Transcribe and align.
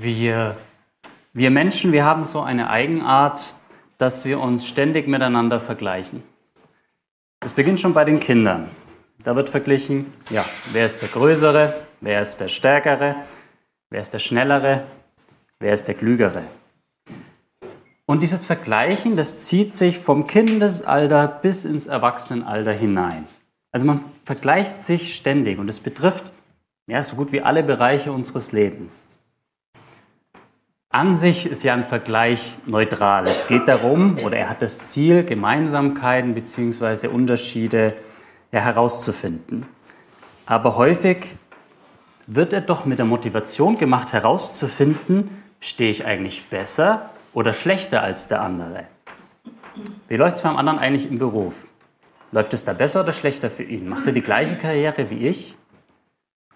Wir, 0.00 0.56
wir 1.32 1.50
Menschen, 1.50 1.90
wir 1.90 2.04
haben 2.04 2.22
so 2.22 2.40
eine 2.40 2.70
Eigenart, 2.70 3.52
dass 3.96 4.24
wir 4.24 4.38
uns 4.38 4.64
ständig 4.64 5.08
miteinander 5.08 5.60
vergleichen. 5.60 6.22
Das 7.40 7.52
beginnt 7.52 7.80
schon 7.80 7.94
bei 7.94 8.04
den 8.04 8.20
Kindern. 8.20 8.68
Da 9.24 9.34
wird 9.34 9.48
verglichen, 9.48 10.12
ja, 10.30 10.44
wer 10.70 10.86
ist 10.86 11.02
der 11.02 11.08
Größere, 11.08 11.74
wer 12.00 12.22
ist 12.22 12.36
der 12.36 12.46
Stärkere, 12.46 13.16
wer 13.90 14.00
ist 14.00 14.12
der 14.12 14.20
Schnellere, 14.20 14.84
wer 15.58 15.74
ist 15.74 15.88
der 15.88 15.96
Klügere. 15.96 16.44
Und 18.06 18.22
dieses 18.22 18.46
Vergleichen, 18.46 19.16
das 19.16 19.42
zieht 19.42 19.74
sich 19.74 19.98
vom 19.98 20.28
Kindesalter 20.28 21.26
bis 21.26 21.64
ins 21.64 21.86
Erwachsenenalter 21.86 22.72
hinein. 22.72 23.26
Also 23.72 23.84
man 23.84 24.04
vergleicht 24.22 24.80
sich 24.80 25.16
ständig 25.16 25.58
und 25.58 25.68
es 25.68 25.80
betrifft 25.80 26.32
ja, 26.86 27.02
so 27.02 27.16
gut 27.16 27.32
wie 27.32 27.40
alle 27.40 27.64
Bereiche 27.64 28.12
unseres 28.12 28.52
Lebens. 28.52 29.08
An 30.90 31.18
sich 31.18 31.44
ist 31.44 31.64
ja 31.64 31.74
ein 31.74 31.84
Vergleich 31.84 32.56
neutral. 32.64 33.26
Es 33.26 33.46
geht 33.46 33.68
darum, 33.68 34.16
oder 34.24 34.38
er 34.38 34.48
hat 34.48 34.62
das 34.62 34.78
Ziel, 34.78 35.22
Gemeinsamkeiten 35.22 36.34
bzw. 36.34 37.08
Unterschiede 37.08 37.92
ja, 38.52 38.60
herauszufinden. 38.60 39.66
Aber 40.46 40.78
häufig 40.78 41.26
wird 42.26 42.54
er 42.54 42.62
doch 42.62 42.86
mit 42.86 42.98
der 42.98 43.04
Motivation 43.04 43.76
gemacht, 43.76 44.14
herauszufinden, 44.14 45.42
stehe 45.60 45.90
ich 45.90 46.06
eigentlich 46.06 46.48
besser 46.48 47.10
oder 47.34 47.52
schlechter 47.52 48.02
als 48.02 48.26
der 48.26 48.40
andere. 48.40 48.84
Wie 50.08 50.16
läuft 50.16 50.36
es 50.36 50.42
beim 50.42 50.56
anderen 50.56 50.78
eigentlich 50.78 51.10
im 51.10 51.18
Beruf? 51.18 51.68
Läuft 52.32 52.54
es 52.54 52.64
da 52.64 52.72
besser 52.72 53.02
oder 53.02 53.12
schlechter 53.12 53.50
für 53.50 53.62
ihn? 53.62 53.90
Macht 53.90 54.06
er 54.06 54.14
die 54.14 54.22
gleiche 54.22 54.56
Karriere 54.56 55.10
wie 55.10 55.28
ich? 55.28 55.54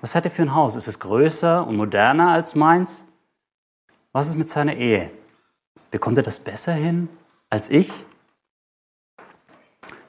Was 0.01 0.15
hat 0.15 0.25
er 0.25 0.31
für 0.31 0.43
ein 0.43 0.55
Haus? 0.55 0.75
Ist 0.75 0.89
es 0.89 0.99
größer 1.01 1.67
und 1.67 1.77
moderner 1.77 2.31
als 2.31 2.55
meins? 2.55 3.05
Was 4.13 4.29
ist 4.29 4.37
mit 4.37 4.51
seiner 4.51 4.75
Ehe? 4.75 5.11
Bekommt 5.91 6.19
er 6.19 6.23
das 6.23 6.39
besser 6.39 6.73
hin 6.73 7.09
als 7.49 7.71
ich? 7.71 7.91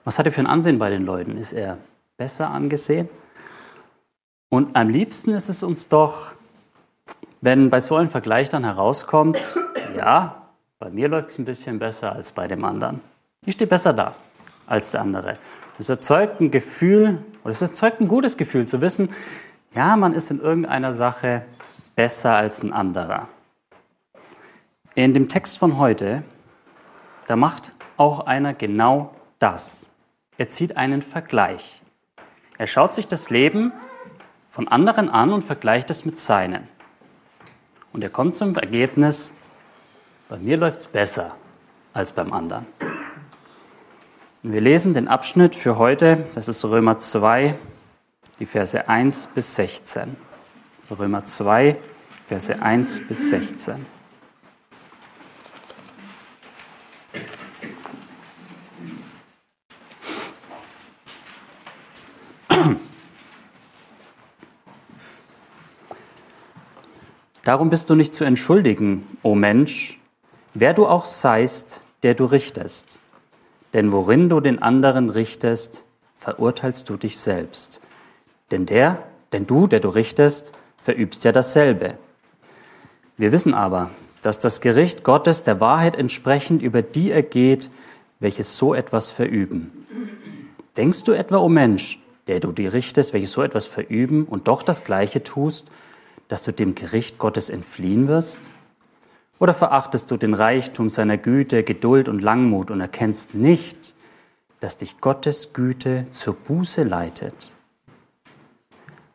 Was 0.04 0.20
hat 0.20 0.26
er 0.26 0.34
für 0.34 0.42
ein 0.42 0.48
Ansehen 0.48 0.78
bei 0.78 0.90
den 0.90 1.06
Leuten? 1.06 1.38
Ist 1.38 1.54
er 1.54 1.78
besser 2.18 2.50
angesehen? 2.50 3.09
Und 4.50 4.76
am 4.76 4.90
liebsten 4.90 5.31
ist 5.31 5.50
es 5.50 5.64
uns 5.64 5.88
doch, 5.88 6.34
wenn 7.42 7.70
bei 7.70 7.80
so 7.80 7.96
einem 7.96 8.09
Vergleich 8.09 8.50
dann 8.50 8.66
herauskommt, 8.66 9.40
ja, 9.98 10.50
bei 10.80 10.90
mir 10.90 11.08
läuft 11.08 11.30
es 11.31 11.40
ein 11.40 11.46
bisschen 11.46 11.80
besser 11.80 12.12
als 12.12 12.31
bei 12.31 12.48
dem 12.48 12.66
anderen. 12.66 13.02
Ich 13.46 13.54
stehe 13.54 13.68
besser 13.68 13.94
da 13.94 14.16
als 14.68 14.92
der 14.92 15.02
andere. 15.02 15.38
Das 15.78 15.90
erzeugt 15.90 16.42
ein 16.42 16.52
Gefühl, 16.52 17.24
oder 17.44 17.52
es 17.52 17.62
erzeugt 17.62 18.02
ein 18.02 18.08
gutes 18.08 18.38
Gefühl 18.38 18.68
zu 18.68 18.81
wissen, 18.81 19.12
ja, 19.74 19.96
man 19.96 20.14
ist 20.14 20.30
in 20.30 20.40
irgendeiner 20.40 20.94
Sache 20.94 21.44
besser 21.96 22.36
als 22.36 22.62
ein 22.62 22.74
anderer. 22.74 23.28
In 24.96 25.16
dem 25.16 25.28
Text 25.28 25.58
von 25.58 25.80
heute, 25.80 26.22
da 27.26 27.36
macht 27.36 27.72
auch 27.98 28.28
einer 28.28 28.54
genau 28.54 29.16
das. 29.40 29.88
Er 30.38 30.50
zieht 30.50 30.78
einen 30.78 31.02
Vergleich. 31.02 31.82
Er 32.60 32.68
schaut 32.68 32.94
sich 32.94 33.08
das 33.08 33.32
Leben 33.32 33.74
von 34.50 34.68
anderen 34.68 35.10
an 35.10 35.34
und 35.34 35.44
vergleicht 35.44 35.90
es 35.90 36.06
mit 36.06 36.20
seinem. 36.20 36.68
Und 37.92 38.04
er 38.04 38.12
kommt 38.12 38.36
zum 38.36 38.56
Ergebnis, 38.56 39.34
bei 40.30 40.38
mir 40.38 40.58
läuft 40.58 40.82
es 40.82 40.88
besser 40.88 41.36
als 41.94 42.12
beim 42.12 42.32
anderen. 42.32 42.68
Wir 44.44 44.62
lesen 44.62 44.94
den 44.94 45.08
Abschnitt 45.08 45.56
für 45.56 45.80
heute, 45.80 46.28
das 46.36 46.48
ist 46.48 46.64
Römer 46.66 47.00
2, 47.00 47.56
die 48.40 48.46
Verse 48.46 48.88
1 48.88 49.28
bis 49.34 49.56
16. 49.56 50.16
Römer 50.92 51.26
2, 51.26 51.78
Verse 52.28 52.62
1 52.62 53.08
bis 53.08 53.30
16. 53.32 54.03
Darum 67.44 67.70
bist 67.70 67.90
du 67.90 67.96
nicht 67.96 68.16
zu 68.16 68.24
entschuldigen, 68.24 69.06
o 69.22 69.36
Mensch, 69.36 70.00
wer 70.54 70.74
du 70.74 70.88
auch 70.88 71.04
seist, 71.04 71.81
der 72.02 72.16
du 72.16 72.24
richtest. 72.26 73.00
Denn 73.74 73.92
worin 73.92 74.30
du 74.30 74.40
den 74.40 74.62
anderen 74.62 75.09
richtest, 75.09 75.84
verurteilst 76.18 76.88
du 76.90 76.96
dich 76.96 77.20
selbst. 77.20 77.82
Denn 78.52 78.66
der, 78.66 79.03
denn 79.34 79.46
du, 79.46 79.68
der 79.68 79.82
du 79.82 79.90
richtest, 79.90 80.53
verübst 80.78 81.26
ja 81.26 81.34
dasselbe. 81.34 81.96
Wir 83.18 83.34
wissen 83.34 83.53
aber, 83.53 83.90
dass 84.22 84.40
das 84.40 84.62
Gericht 84.62 85.03
Gottes 85.03 85.44
der 85.44 85.59
Wahrheit 85.59 85.96
entsprechend 85.96 86.64
über 86.64 86.82
die 86.82 87.12
ergeht, 87.12 87.70
welche 88.22 88.46
so 88.46 88.74
etwas 88.74 89.12
verüben. 89.12 89.86
Denkst 90.78 91.03
du 91.03 91.12
etwa, 91.12 91.40
o 91.40 91.50
Mensch, 91.50 92.00
der 92.28 92.40
du 92.40 92.53
die 92.53 92.68
richtest, 92.68 93.12
welche 93.12 93.28
so 93.28 93.42
etwas 93.42 93.66
verüben 93.66 94.24
und 94.24 94.48
doch 94.48 94.64
das 94.64 94.86
Gleiche 94.86 95.24
tust, 95.24 95.70
dass 96.34 96.46
du 96.46 96.52
dem 96.52 96.74
Gericht 96.74 97.20
Gottes 97.20 97.52
entfliehen 97.52 98.08
wirst? 98.08 98.50
Oder 99.38 99.54
verachtest 99.54 100.10
du 100.10 100.18
den 100.18 100.34
Reichtum 100.34 100.90
seiner 100.90 101.16
Güte, 101.16 101.62
Geduld 101.62 102.10
und 102.10 102.24
Langmut 102.24 102.72
und 102.72 102.82
erkennst 102.82 103.36
nicht, 103.36 103.94
dass 104.60 104.76
dich 104.76 105.00
Gottes 105.00 105.54
Güte 105.54 106.08
zur 106.10 106.34
Buße 106.34 106.82
leitet? 106.82 107.52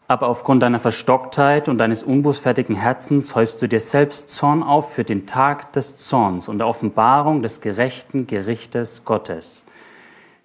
Aber 0.06 0.28
aufgrund 0.28 0.62
deiner 0.62 0.78
Verstocktheit 0.78 1.68
und 1.68 1.78
deines 1.78 2.04
unbußfertigen 2.04 2.76
Herzens 2.76 3.34
häufst 3.34 3.60
du 3.62 3.66
dir 3.66 3.80
selbst 3.80 4.30
Zorn 4.30 4.62
auf 4.62 4.94
für 4.94 5.02
den 5.02 5.26
Tag 5.26 5.72
des 5.72 5.96
Zorns 5.96 6.46
und 6.46 6.58
der 6.58 6.68
Offenbarung 6.68 7.42
des 7.42 7.60
gerechten 7.60 8.28
Gerichtes 8.28 9.04
Gottes, 9.04 9.64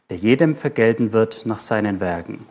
der 0.10 0.18
jedem 0.18 0.56
vergelten 0.56 1.14
wird 1.14 1.46
nach 1.46 1.60
seinen 1.60 2.00
Werken. 2.00 2.48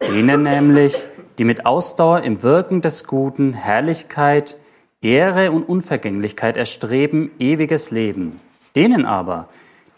Denen 0.00 0.42
nämlich, 0.44 0.96
die 1.38 1.44
mit 1.44 1.66
Ausdauer 1.66 2.22
im 2.22 2.42
Wirken 2.42 2.82
des 2.82 3.06
Guten 3.06 3.54
Herrlichkeit, 3.54 4.56
Ehre 5.00 5.50
und 5.50 5.68
Unvergänglichkeit 5.68 6.56
erstreben, 6.56 7.30
ewiges 7.38 7.90
Leben. 7.90 8.40
Denen 8.76 9.04
aber, 9.04 9.48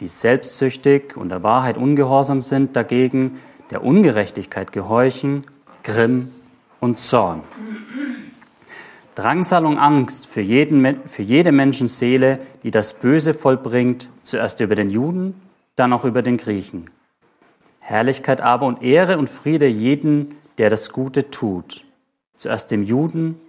die 0.00 0.08
selbstsüchtig 0.08 1.16
und 1.16 1.28
der 1.28 1.42
Wahrheit 1.42 1.76
ungehorsam 1.76 2.40
sind, 2.40 2.76
dagegen 2.76 3.40
der 3.70 3.84
Ungerechtigkeit 3.84 4.72
gehorchen, 4.72 5.44
Grimm 5.82 6.30
und 6.80 6.98
Zorn. 6.98 7.42
Drangsal 9.14 9.64
und 9.64 9.78
Angst 9.78 10.26
für, 10.26 10.40
jeden, 10.40 11.06
für 11.06 11.22
jede 11.22 11.52
Menschenseele, 11.52 12.40
die 12.62 12.70
das 12.70 12.94
Böse 12.94 13.32
vollbringt, 13.32 14.08
zuerst 14.24 14.60
über 14.60 14.74
den 14.74 14.90
Juden, 14.90 15.40
dann 15.76 15.92
auch 15.92 16.04
über 16.04 16.22
den 16.22 16.36
Griechen. 16.36 16.90
Herrlichkeit 17.78 18.40
aber 18.40 18.66
und 18.66 18.82
Ehre 18.82 19.18
und 19.18 19.28
Friede 19.28 19.66
jeden, 19.66 20.36
der 20.58 20.70
das 20.70 20.90
Gute 20.90 21.30
tut, 21.30 21.84
zuerst 22.36 22.70
dem 22.70 22.82
Juden, 22.82 23.40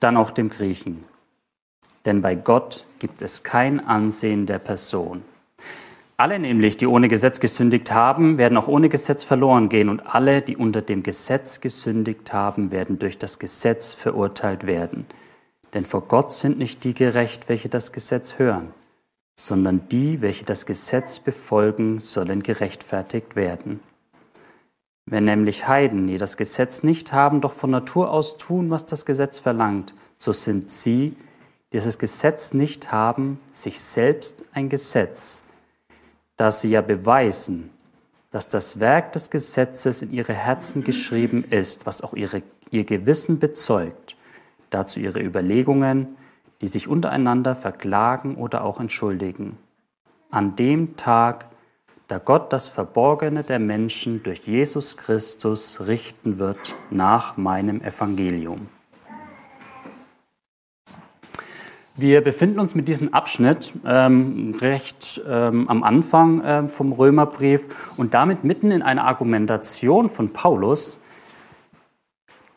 dann 0.00 0.16
auch 0.16 0.30
dem 0.30 0.50
Griechen. 0.50 1.04
Denn 2.04 2.20
bei 2.20 2.34
Gott 2.34 2.86
gibt 2.98 3.22
es 3.22 3.42
kein 3.42 3.80
Ansehen 3.80 4.46
der 4.46 4.58
Person. 4.58 5.22
Alle 6.16 6.38
nämlich, 6.38 6.76
die 6.76 6.86
ohne 6.86 7.08
Gesetz 7.08 7.40
gesündigt 7.40 7.90
haben, 7.90 8.38
werden 8.38 8.56
auch 8.56 8.68
ohne 8.68 8.88
Gesetz 8.88 9.24
verloren 9.24 9.68
gehen 9.68 9.88
und 9.88 10.00
alle, 10.00 10.42
die 10.42 10.56
unter 10.56 10.80
dem 10.80 11.02
Gesetz 11.02 11.60
gesündigt 11.60 12.32
haben, 12.32 12.70
werden 12.70 13.00
durch 13.00 13.18
das 13.18 13.40
Gesetz 13.40 13.92
verurteilt 13.92 14.64
werden. 14.64 15.06
Denn 15.72 15.84
vor 15.84 16.02
Gott 16.02 16.32
sind 16.32 16.56
nicht 16.56 16.84
die 16.84 16.94
gerecht, 16.94 17.48
welche 17.48 17.68
das 17.68 17.90
Gesetz 17.90 18.38
hören, 18.38 18.72
sondern 19.36 19.88
die, 19.88 20.20
welche 20.20 20.44
das 20.44 20.66
Gesetz 20.66 21.18
befolgen, 21.18 21.98
sollen 22.00 22.44
gerechtfertigt 22.44 23.34
werden. 23.34 23.80
Wenn 25.06 25.24
nämlich 25.24 25.68
Heiden, 25.68 26.06
die 26.06 26.18
das 26.18 26.36
Gesetz 26.36 26.82
nicht 26.82 27.12
haben, 27.12 27.40
doch 27.40 27.52
von 27.52 27.70
Natur 27.70 28.10
aus 28.10 28.38
tun, 28.38 28.70
was 28.70 28.86
das 28.86 29.04
Gesetz 29.04 29.38
verlangt, 29.38 29.94
so 30.16 30.32
sind 30.32 30.70
sie, 30.70 31.16
die 31.72 31.78
das 31.78 31.98
Gesetz 31.98 32.54
nicht 32.54 32.90
haben, 32.92 33.38
sich 33.52 33.80
selbst 33.80 34.44
ein 34.52 34.68
Gesetz, 34.68 35.44
da 36.36 36.50
sie 36.50 36.70
ja 36.70 36.80
beweisen, 36.80 37.70
dass 38.30 38.48
das 38.48 38.80
Werk 38.80 39.12
des 39.12 39.30
Gesetzes 39.30 40.02
in 40.02 40.10
ihre 40.10 40.32
Herzen 40.32 40.82
geschrieben 40.82 41.44
ist, 41.44 41.86
was 41.86 42.02
auch 42.02 42.14
ihre, 42.14 42.42
ihr 42.70 42.84
Gewissen 42.84 43.38
bezeugt, 43.38 44.16
dazu 44.70 45.00
ihre 45.00 45.20
Überlegungen, 45.20 46.16
die 46.60 46.68
sich 46.68 46.88
untereinander 46.88 47.54
verklagen 47.54 48.36
oder 48.36 48.64
auch 48.64 48.80
entschuldigen. 48.80 49.58
An 50.30 50.56
dem 50.56 50.96
Tag, 50.96 51.46
da 52.08 52.18
Gott 52.18 52.52
das 52.52 52.68
Verborgene 52.68 53.44
der 53.44 53.58
Menschen 53.58 54.22
durch 54.22 54.46
Jesus 54.46 54.96
Christus 54.96 55.80
richten 55.86 56.38
wird 56.38 56.74
nach 56.90 57.36
meinem 57.36 57.80
Evangelium. 57.80 58.68
Wir 61.96 62.22
befinden 62.22 62.58
uns 62.58 62.74
mit 62.74 62.88
diesem 62.88 63.14
Abschnitt 63.14 63.72
ähm, 63.86 64.56
recht 64.60 65.22
ähm, 65.28 65.68
am 65.68 65.84
Anfang 65.84 66.40
äh, 66.40 66.68
vom 66.68 66.92
Römerbrief 66.92 67.68
und 67.96 68.14
damit 68.14 68.42
mitten 68.42 68.72
in 68.72 68.82
einer 68.82 69.04
Argumentation 69.04 70.08
von 70.08 70.32
Paulus, 70.32 70.98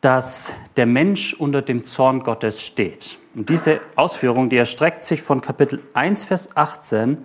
dass 0.02 0.54
der 0.76 0.88
Mensch 0.88 1.36
unter 1.36 1.62
dem 1.62 1.86
Zorn 1.86 2.24
Gottes 2.24 2.64
steht. 2.64 3.20
Und 3.36 3.50
diese 3.50 3.80
Ausführung, 3.96 4.50
die 4.50 4.58
erstreckt 4.58 5.06
sich 5.06 5.22
von 5.22 5.42
Kapitel 5.42 5.82
1, 5.94 6.24
Vers 6.24 6.58
18 6.58 7.20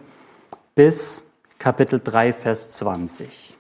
bis 0.74 1.22
Kapitel 1.62 2.00
3, 2.00 2.32
Vers 2.32 2.70
20. 2.70 3.56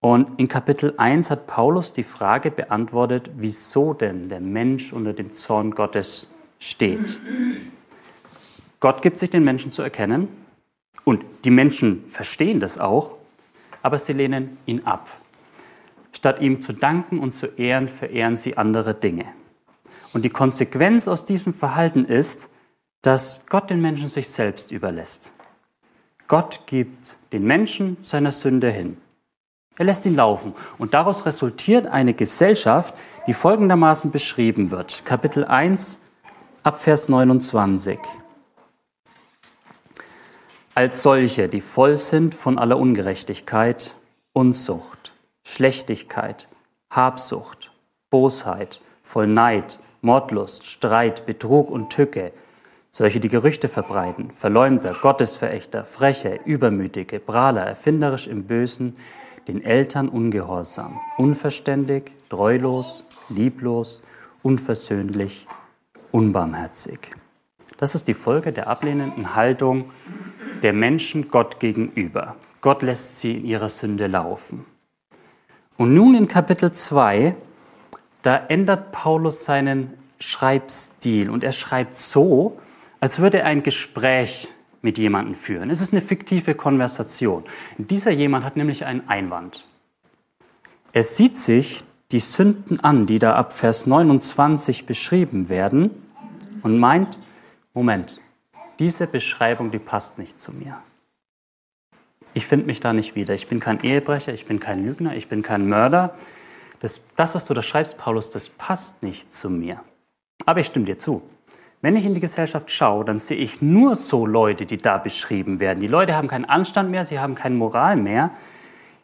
Und 0.00 0.40
in 0.40 0.48
Kapitel 0.48 0.94
1 0.96 1.30
hat 1.30 1.46
Paulus 1.46 1.92
die 1.92 2.02
Frage 2.02 2.50
beantwortet, 2.50 3.30
wieso 3.36 3.94
denn 3.94 4.28
der 4.28 4.40
Mensch 4.40 4.92
unter 4.92 5.12
dem 5.12 5.32
Zorn 5.32 5.70
Gottes 5.70 6.26
steht. 6.58 7.20
Gott 8.80 9.00
gibt 9.00 9.20
sich 9.20 9.30
den 9.30 9.44
Menschen 9.44 9.70
zu 9.70 9.82
erkennen 9.82 10.26
und 11.04 11.24
die 11.44 11.52
Menschen 11.52 12.04
verstehen 12.08 12.58
das 12.58 12.80
auch, 12.80 13.14
aber 13.82 13.98
sie 13.98 14.14
lehnen 14.14 14.58
ihn 14.66 14.84
ab. 14.84 15.06
Statt 16.10 16.40
ihm 16.40 16.60
zu 16.60 16.72
danken 16.72 17.20
und 17.20 17.32
zu 17.32 17.46
ehren, 17.46 17.86
verehren 17.86 18.34
sie 18.34 18.56
andere 18.56 18.94
Dinge. 18.94 19.26
Und 20.12 20.24
die 20.24 20.30
Konsequenz 20.30 21.06
aus 21.06 21.24
diesem 21.24 21.54
Verhalten 21.54 22.06
ist, 22.06 22.50
dass 23.02 23.46
Gott 23.48 23.70
den 23.70 23.80
Menschen 23.80 24.08
sich 24.08 24.28
selbst 24.28 24.72
überlässt. 24.72 25.32
Gott 26.32 26.62
gibt 26.64 27.18
den 27.34 27.44
Menschen 27.44 27.98
seiner 28.02 28.32
Sünde 28.32 28.70
hin. 28.70 28.96
Er 29.76 29.84
lässt 29.84 30.06
ihn 30.06 30.16
laufen. 30.16 30.54
Und 30.78 30.94
daraus 30.94 31.26
resultiert 31.26 31.86
eine 31.86 32.14
Gesellschaft, 32.14 32.94
die 33.26 33.34
folgendermaßen 33.34 34.10
beschrieben 34.10 34.70
wird. 34.70 35.04
Kapitel 35.04 35.44
1 35.44 35.98
ab 36.62 36.80
Vers 36.80 37.10
29. 37.10 37.98
Als 40.74 41.02
solche, 41.02 41.50
die 41.50 41.60
voll 41.60 41.98
sind 41.98 42.34
von 42.34 42.58
aller 42.58 42.78
Ungerechtigkeit, 42.78 43.94
Unzucht, 44.32 45.12
Schlechtigkeit, 45.44 46.48
Habsucht, 46.88 47.72
Bosheit, 48.08 48.80
voll 49.02 49.26
Neid, 49.26 49.78
Mordlust, 50.00 50.64
Streit, 50.64 51.26
Betrug 51.26 51.70
und 51.70 51.90
Tücke, 51.90 52.32
solche, 52.92 53.20
die 53.20 53.30
Gerüchte 53.30 53.68
verbreiten, 53.68 54.30
Verleumder, 54.32 54.94
Gottesverächter, 55.00 55.84
Freche, 55.84 56.40
Übermütige, 56.44 57.20
Prahler, 57.20 57.62
erfinderisch 57.62 58.26
im 58.26 58.44
Bösen, 58.44 58.94
den 59.48 59.64
Eltern 59.64 60.08
ungehorsam, 60.08 61.00
unverständig, 61.16 62.12
treulos, 62.28 63.04
lieblos, 63.30 64.02
unversöhnlich, 64.42 65.46
unbarmherzig. 66.10 66.98
Das 67.78 67.94
ist 67.94 68.06
die 68.08 68.14
Folge 68.14 68.52
der 68.52 68.68
ablehnenden 68.68 69.34
Haltung 69.34 69.90
der 70.62 70.74
Menschen 70.74 71.28
Gott 71.28 71.58
gegenüber. 71.60 72.36
Gott 72.60 72.82
lässt 72.82 73.18
sie 73.18 73.38
in 73.38 73.46
ihrer 73.46 73.70
Sünde 73.70 74.06
laufen. 74.06 74.66
Und 75.78 75.94
nun 75.94 76.14
in 76.14 76.28
Kapitel 76.28 76.72
2, 76.72 77.34
da 78.20 78.36
ändert 78.36 78.92
Paulus 78.92 79.44
seinen 79.44 79.94
Schreibstil 80.20 81.30
und 81.30 81.42
er 81.42 81.50
schreibt 81.50 81.98
so, 81.98 82.60
als 83.02 83.18
würde 83.18 83.40
er 83.40 83.46
ein 83.46 83.64
Gespräch 83.64 84.46
mit 84.80 84.96
jemandem 84.96 85.34
führen. 85.34 85.70
Es 85.70 85.80
ist 85.80 85.92
eine 85.92 86.02
fiktive 86.02 86.54
Konversation. 86.54 87.42
Dieser 87.76 88.12
jemand 88.12 88.44
hat 88.44 88.56
nämlich 88.56 88.84
einen 88.84 89.08
Einwand. 89.08 89.66
Er 90.92 91.02
sieht 91.02 91.36
sich 91.36 91.80
die 92.12 92.20
Sünden 92.20 92.78
an, 92.78 93.06
die 93.06 93.18
da 93.18 93.34
ab 93.34 93.54
Vers 93.54 93.88
29 93.88 94.86
beschrieben 94.86 95.48
werden 95.48 95.90
und 96.62 96.78
meint, 96.78 97.18
Moment, 97.74 98.20
diese 98.78 99.08
Beschreibung, 99.08 99.72
die 99.72 99.80
passt 99.80 100.16
nicht 100.18 100.40
zu 100.40 100.52
mir. 100.52 100.78
Ich 102.34 102.46
finde 102.46 102.66
mich 102.66 102.78
da 102.78 102.92
nicht 102.92 103.16
wieder. 103.16 103.34
Ich 103.34 103.48
bin 103.48 103.58
kein 103.58 103.82
Ehebrecher, 103.82 104.32
ich 104.32 104.46
bin 104.46 104.60
kein 104.60 104.86
Lügner, 104.86 105.16
ich 105.16 105.26
bin 105.26 105.42
kein 105.42 105.68
Mörder. 105.68 106.14
Das, 106.78 107.00
das, 107.16 107.34
was 107.34 107.46
du 107.46 107.52
da 107.52 107.62
schreibst, 107.62 107.98
Paulus, 107.98 108.30
das 108.30 108.48
passt 108.48 109.02
nicht 109.02 109.34
zu 109.34 109.50
mir. 109.50 109.80
Aber 110.46 110.60
ich 110.60 110.68
stimme 110.68 110.84
dir 110.84 111.00
zu. 111.00 111.22
Wenn 111.82 111.96
ich 111.96 112.04
in 112.04 112.14
die 112.14 112.20
Gesellschaft 112.20 112.70
schaue, 112.70 113.04
dann 113.04 113.18
sehe 113.18 113.36
ich 113.36 113.60
nur 113.60 113.96
so 113.96 114.24
Leute, 114.24 114.66
die 114.66 114.76
da 114.76 114.98
beschrieben 114.98 115.58
werden. 115.58 115.80
Die 115.80 115.88
Leute 115.88 116.14
haben 116.14 116.28
keinen 116.28 116.44
Anstand 116.44 116.92
mehr, 116.92 117.04
sie 117.04 117.18
haben 117.18 117.34
keine 117.34 117.56
Moral 117.56 117.96
mehr. 117.96 118.30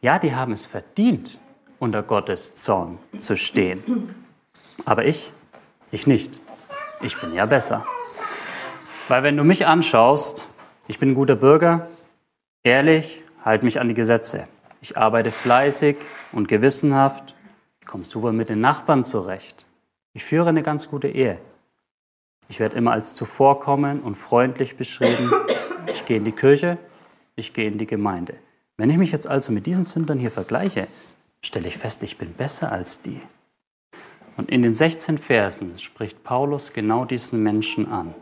Ja, 0.01 0.21
die 0.21 0.33
haben 0.33 0.53
es 0.53 0.65
verdient, 0.65 1.41
unter 1.81 2.05
Gottes 2.05 2.55
Zorn 2.55 2.99
zu 3.19 3.37
stehen. 3.37 4.15
Aber 4.85 5.05
ich, 5.05 5.33
ich 5.91 6.07
nicht. 6.07 6.33
Ich 7.03 7.21
bin 7.21 7.35
ja 7.35 7.47
besser. 7.47 7.85
Weil 9.09 9.25
wenn 9.25 9.37
du 9.37 9.43
mich 9.43 9.67
anschaust, 9.67 10.49
ich 10.87 11.01
bin 11.01 11.11
ein 11.11 11.15
guter 11.15 11.35
Bürger, 11.35 11.89
ehrlich, 12.63 13.23
halte 13.45 13.65
mich 13.65 13.81
an 13.81 13.89
die 13.89 13.95
Gesetze. 13.95 14.47
Ich 14.81 14.97
arbeite 14.97 15.33
fleißig 15.33 15.97
und 16.31 16.47
gewissenhaft, 16.47 17.35
komme 17.87 18.05
super 18.05 18.31
mit 18.31 18.51
den 18.51 18.61
Nachbarn 18.61 19.03
zurecht. 19.03 19.67
Ich 20.13 20.25
führe 20.25 20.51
eine 20.51 20.63
ganz 20.63 20.89
gute 20.89 21.09
Ehe. 21.09 21.39
Ich 22.49 22.61
werde 22.61 22.77
immer 22.77 22.93
als 22.93 23.15
zuvorkommen 23.15 24.01
und 24.01 24.15
freundlich 24.17 24.77
beschrieben. 24.77 25.31
Ich 25.87 26.07
gehe 26.07 26.17
in 26.17 26.25
die 26.25 26.33
Kirche, 26.33 26.79
ich 27.37 27.53
gehe 27.53 27.67
in 27.69 27.77
die 27.77 27.87
Gemeinde. 27.87 28.35
Wenn 28.79 28.89
ich 28.89 28.97
mich 28.97 29.13
jetzt 29.13 29.27
also 29.27 29.53
mit 29.53 29.67
diesen 29.67 29.85
Sündern 29.85 30.19
hier 30.19 30.31
vergleiche, 30.31 30.89
stelle 31.43 31.69
ich 31.69 31.77
fest, 31.77 32.03
ich 32.03 32.17
bin 32.17 32.33
besser 32.33 32.73
als 32.73 33.03
die. 33.03 33.21
Und 34.37 34.51
in 34.51 34.63
den 34.63 34.73
16 34.73 35.19
Versen 35.19 35.79
spricht 35.79 36.25
Paulus 36.25 36.73
genau 36.73 37.05
diesen 37.05 37.43
Menschen 37.43 37.91
an. 37.91 38.15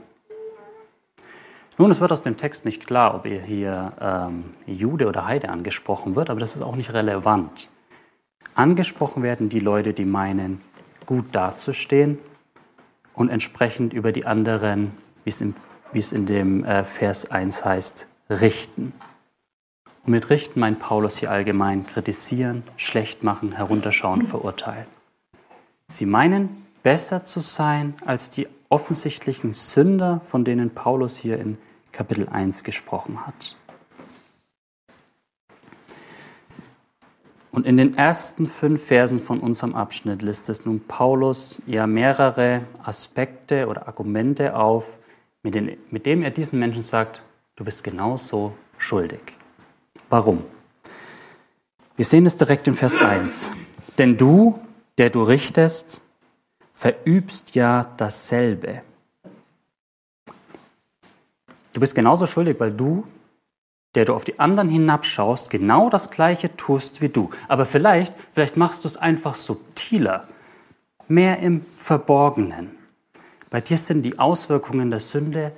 Nun, 1.78 1.90
es 1.90 2.00
wird 2.00 2.10
aus 2.10 2.22
dem 2.22 2.38
Text 2.38 2.64
nicht 2.64 2.86
klar, 2.86 3.14
ob 3.14 3.26
ihr 3.26 3.42
hier 3.42 3.92
ähm, 4.00 4.54
Jude 4.66 5.06
oder 5.06 5.26
Heide 5.26 5.50
angesprochen 5.50 6.16
wird, 6.16 6.30
aber 6.30 6.40
das 6.40 6.56
ist 6.56 6.62
auch 6.62 6.74
nicht 6.74 6.92
relevant. 6.92 7.68
Angesprochen 8.54 9.22
werden 9.22 9.50
die 9.50 9.60
Leute, 9.60 9.92
die 9.92 10.06
meinen, 10.06 10.62
gut 11.04 11.26
dazustehen 11.32 12.18
und 13.16 13.30
entsprechend 13.30 13.92
über 13.92 14.12
die 14.12 14.26
anderen, 14.26 14.92
wie 15.24 15.30
es, 15.30 15.40
im, 15.40 15.54
wie 15.92 15.98
es 15.98 16.12
in 16.12 16.26
dem 16.26 16.64
äh, 16.64 16.84
Vers 16.84 17.28
1 17.28 17.64
heißt, 17.64 18.06
richten. 18.30 18.92
Und 20.04 20.12
mit 20.12 20.30
richten 20.30 20.60
meint 20.60 20.78
Paulus 20.78 21.16
hier 21.16 21.32
allgemein 21.32 21.86
kritisieren, 21.86 22.62
schlecht 22.76 23.24
machen, 23.24 23.52
herunterschauen, 23.52 24.22
verurteilen. 24.22 24.86
Sie 25.88 26.06
meinen, 26.06 26.64
besser 26.84 27.24
zu 27.24 27.40
sein 27.40 27.94
als 28.04 28.30
die 28.30 28.46
offensichtlichen 28.68 29.54
Sünder, 29.54 30.20
von 30.24 30.44
denen 30.44 30.70
Paulus 30.70 31.16
hier 31.16 31.40
in 31.40 31.58
Kapitel 31.90 32.28
1 32.28 32.62
gesprochen 32.62 33.26
hat. 33.26 33.56
Und 37.56 37.64
in 37.64 37.78
den 37.78 37.96
ersten 37.96 38.44
fünf 38.44 38.84
Versen 38.84 39.18
von 39.18 39.40
unserem 39.40 39.74
Abschnitt 39.74 40.20
listet 40.20 40.66
nun 40.66 40.80
Paulus 40.80 41.58
ja 41.66 41.86
mehrere 41.86 42.60
Aspekte 42.82 43.66
oder 43.66 43.88
Argumente 43.88 44.54
auf, 44.54 44.98
mit, 45.42 45.54
den, 45.54 45.78
mit 45.90 46.04
dem 46.04 46.22
er 46.22 46.30
diesen 46.30 46.58
Menschen 46.58 46.82
sagt, 46.82 47.22
du 47.56 47.64
bist 47.64 47.82
genauso 47.82 48.52
schuldig. 48.76 49.22
Warum? 50.10 50.44
Wir 51.96 52.04
sehen 52.04 52.26
es 52.26 52.36
direkt 52.36 52.68
in 52.68 52.74
Vers 52.74 52.98
1. 52.98 53.50
Denn 53.96 54.18
du, 54.18 54.60
der 54.98 55.08
du 55.08 55.22
richtest, 55.22 56.02
verübst 56.74 57.54
ja 57.54 57.90
dasselbe. 57.96 58.82
Du 61.72 61.80
bist 61.80 61.94
genauso 61.94 62.26
schuldig, 62.26 62.60
weil 62.60 62.72
du 62.72 63.04
der 63.96 64.04
du 64.04 64.14
auf 64.14 64.24
die 64.24 64.38
anderen 64.38 64.68
hinabschaust, 64.68 65.48
genau 65.48 65.88
das 65.88 66.10
Gleiche 66.10 66.54
tust 66.56 67.00
wie 67.00 67.08
du. 67.08 67.30
Aber 67.48 67.64
vielleicht, 67.64 68.12
vielleicht 68.34 68.56
machst 68.56 68.84
du 68.84 68.88
es 68.88 68.96
einfach 68.98 69.34
subtiler, 69.34 70.28
mehr 71.08 71.38
im 71.38 71.64
Verborgenen. 71.74 72.72
Bei 73.48 73.62
dir 73.62 73.78
sind 73.78 74.02
die 74.02 74.18
Auswirkungen 74.18 74.90
der 74.90 75.00
Sünde 75.00 75.52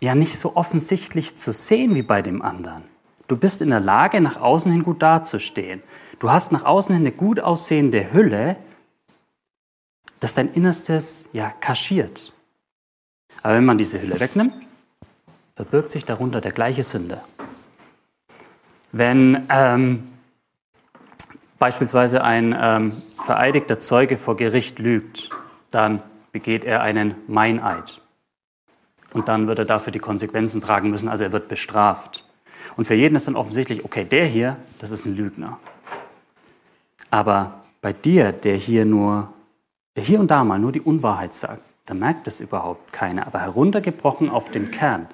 ja 0.00 0.14
nicht 0.14 0.38
so 0.38 0.54
offensichtlich 0.54 1.36
zu 1.36 1.52
sehen 1.52 1.96
wie 1.96 2.02
bei 2.02 2.22
dem 2.22 2.42
anderen. 2.42 2.84
Du 3.26 3.36
bist 3.36 3.60
in 3.60 3.70
der 3.70 3.80
Lage, 3.80 4.20
nach 4.20 4.40
außen 4.40 4.70
hin 4.70 4.84
gut 4.84 5.02
dazustehen. 5.02 5.82
Du 6.20 6.30
hast 6.30 6.52
nach 6.52 6.64
außen 6.64 6.94
hin 6.94 7.02
eine 7.02 7.12
gut 7.12 7.40
aussehende 7.40 8.12
Hülle, 8.12 8.56
das 10.20 10.34
dein 10.34 10.52
Innerstes 10.52 11.24
ja 11.32 11.50
kaschiert. 11.60 12.32
Aber 13.42 13.54
wenn 13.54 13.64
man 13.64 13.78
diese 13.78 14.00
Hülle 14.00 14.20
wegnimmt, 14.20 14.54
verbirgt 15.56 15.90
sich 15.90 16.04
darunter 16.04 16.40
der 16.40 16.52
gleiche 16.52 16.84
Sünder. 16.84 17.24
Wenn 18.96 19.48
ähm, 19.48 20.04
beispielsweise 21.58 22.22
ein 22.22 22.56
ähm, 22.56 23.02
vereidigter 23.26 23.80
Zeuge 23.80 24.16
vor 24.16 24.36
Gericht 24.36 24.78
lügt, 24.78 25.30
dann 25.72 26.00
begeht 26.30 26.62
er 26.62 26.80
einen 26.80 27.16
Meineid. 27.26 28.00
Und 29.12 29.26
dann 29.26 29.48
wird 29.48 29.58
er 29.58 29.64
dafür 29.64 29.92
die 29.92 29.98
Konsequenzen 29.98 30.60
tragen 30.60 30.90
müssen, 30.90 31.08
also 31.08 31.24
er 31.24 31.32
wird 31.32 31.48
bestraft. 31.48 32.24
Und 32.76 32.84
für 32.84 32.94
jeden 32.94 33.16
ist 33.16 33.26
dann 33.26 33.34
offensichtlich, 33.34 33.84
okay, 33.84 34.04
der 34.04 34.26
hier, 34.26 34.58
das 34.78 34.92
ist 34.92 35.06
ein 35.06 35.16
Lügner. 35.16 35.58
Aber 37.10 37.64
bei 37.80 37.92
dir, 37.92 38.30
der 38.30 38.54
hier 38.54 38.84
nur, 38.84 39.32
der 39.96 40.04
hier 40.04 40.20
und 40.20 40.30
da 40.30 40.44
mal 40.44 40.60
nur 40.60 40.70
die 40.70 40.80
Unwahrheit 40.80 41.34
sagt, 41.34 41.62
da 41.86 41.94
merkt 41.94 42.28
es 42.28 42.38
überhaupt 42.38 42.92
keiner. 42.92 43.26
Aber 43.26 43.40
heruntergebrochen 43.40 44.30
auf 44.30 44.52
den 44.52 44.70
Kern, 44.70 45.08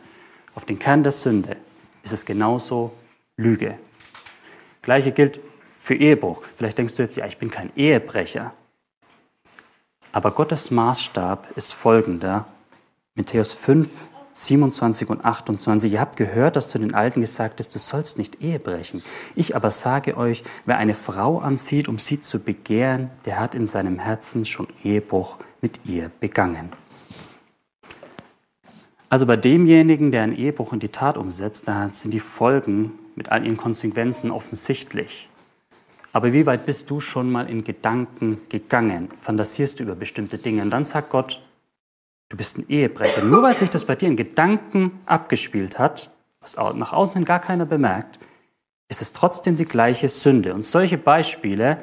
auf 0.54 0.66
den 0.66 0.78
Kern 0.78 1.02
der 1.02 1.12
Sünde, 1.12 1.56
ist 2.02 2.12
es 2.12 2.26
genauso 2.26 2.92
Lüge. 3.40 3.78
Gleiche 4.82 5.12
gilt 5.12 5.40
für 5.76 5.94
Ehebruch. 5.94 6.42
Vielleicht 6.56 6.78
denkst 6.78 6.94
du 6.94 7.02
jetzt, 7.02 7.16
ja, 7.16 7.26
ich 7.26 7.38
bin 7.38 7.50
kein 7.50 7.70
Ehebrecher. 7.75 8.52
Aber 10.12 10.32
Gottes 10.32 10.70
Maßstab 10.70 11.56
ist 11.56 11.73
folgender. 11.73 12.47
Matthäus 13.14 13.52
5, 13.52 14.09
27 14.35 15.09
und 15.09 15.25
28. 15.25 15.92
Ihr 15.92 16.00
habt 16.00 16.16
gehört, 16.16 16.56
dass 16.56 16.68
zu 16.68 16.78
den 16.78 16.94
Alten 16.94 17.20
gesagt 17.20 17.61
ist, 17.61 17.75
du 17.75 17.78
sollst 17.78 18.18
nicht 18.18 18.42
Ehe 18.42 18.59
brechen. 18.59 19.02
Ich 19.35 19.56
aber 19.56 19.70
sage 19.70 20.16
euch, 20.16 20.42
wer 20.64 20.78
eine 20.78 20.94
Frau 20.94 21.38
ansieht, 21.38 21.88
um 21.88 21.99
sie 21.99 22.20
zu 22.20 22.38
begehren, 22.38 23.11
der 23.25 23.38
hat 23.38 23.54
in 23.54 23.66
seinem 23.66 23.99
Herzen 23.99 24.44
schon 24.44 24.68
Ehebruch 24.82 25.37
mit 25.61 25.80
ihr 25.85 26.11
begangen. 26.20 26.70
Also 29.09 29.26
bei 29.26 29.37
demjenigen, 29.37 30.12
der 30.12 30.23
einen 30.23 30.37
Ehebruch 30.37 30.73
in 30.73 30.78
die 30.78 30.88
Tat 30.88 31.16
umsetzt, 31.16 31.66
da 31.66 31.90
sind 31.90 32.12
die 32.12 32.20
Folgen 32.20 32.92
mit 33.20 33.30
all 33.30 33.44
ihren 33.44 33.58
Konsequenzen 33.58 34.30
offensichtlich. 34.30 35.28
Aber 36.10 36.32
wie 36.32 36.46
weit 36.46 36.64
bist 36.64 36.88
du 36.88 37.00
schon 37.00 37.30
mal 37.30 37.50
in 37.50 37.64
Gedanken 37.64 38.40
gegangen? 38.48 39.10
Fantasierst 39.14 39.78
du 39.78 39.82
über 39.82 39.94
bestimmte 39.94 40.38
Dinge? 40.38 40.62
Und 40.62 40.70
dann 40.70 40.86
sagt 40.86 41.10
Gott, 41.10 41.42
du 42.30 42.38
bist 42.38 42.56
ein 42.56 42.64
Ehebrecher. 42.70 43.22
Nur 43.22 43.42
weil 43.42 43.54
sich 43.54 43.68
das 43.68 43.84
bei 43.84 43.94
dir 43.94 44.08
in 44.08 44.16
Gedanken 44.16 45.00
abgespielt 45.04 45.78
hat, 45.78 46.10
was 46.40 46.56
nach 46.56 46.94
außen 46.94 47.16
hin 47.16 47.26
gar 47.26 47.40
keiner 47.40 47.66
bemerkt, 47.66 48.18
ist 48.88 49.02
es 49.02 49.12
trotzdem 49.12 49.58
die 49.58 49.66
gleiche 49.66 50.08
Sünde. 50.08 50.54
Und 50.54 50.64
solche 50.64 50.96
Beispiele 50.96 51.76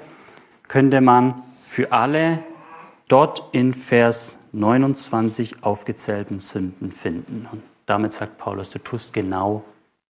könnte 0.67 1.01
man 1.01 1.43
für 1.61 1.91
alle 1.91 2.39
dort 3.07 3.43
in 3.51 3.75
Vers 3.75 4.39
29 4.53 5.63
aufgezählten 5.63 6.39
Sünden 6.39 6.91
finden. 6.91 7.47
Und 7.51 7.61
damit 7.85 8.13
sagt 8.13 8.39
Paulus, 8.39 8.71
du 8.71 8.79
tust 8.79 9.13
genau 9.13 9.63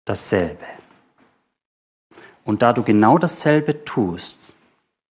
dasselbe. 0.07 0.65
Und 2.51 2.63
da 2.63 2.73
du 2.73 2.83
genau 2.83 3.17
dasselbe 3.17 3.85
tust, 3.85 4.57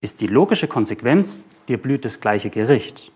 ist 0.02 0.22
die 0.22 0.26
logische 0.26 0.68
Konsequenz, 0.68 1.44
dir 1.68 1.80
blüht 1.80 2.04
das 2.04 2.20
gleiche 2.20 2.50
Gericht. 2.50 3.12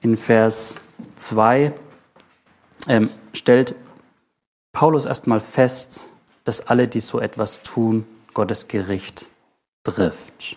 In 0.00 0.16
Vers 0.16 0.80
2 1.16 1.74
ähm, 2.88 3.10
stellt 3.34 3.74
Paulus 4.72 5.04
erstmal 5.04 5.40
fest, 5.40 6.08
dass 6.44 6.66
alle, 6.68 6.88
die 6.88 7.00
so 7.00 7.20
etwas 7.20 7.60
tun, 7.60 8.06
Gottes 8.32 8.66
Gericht 8.66 9.26
trifft. 9.84 10.56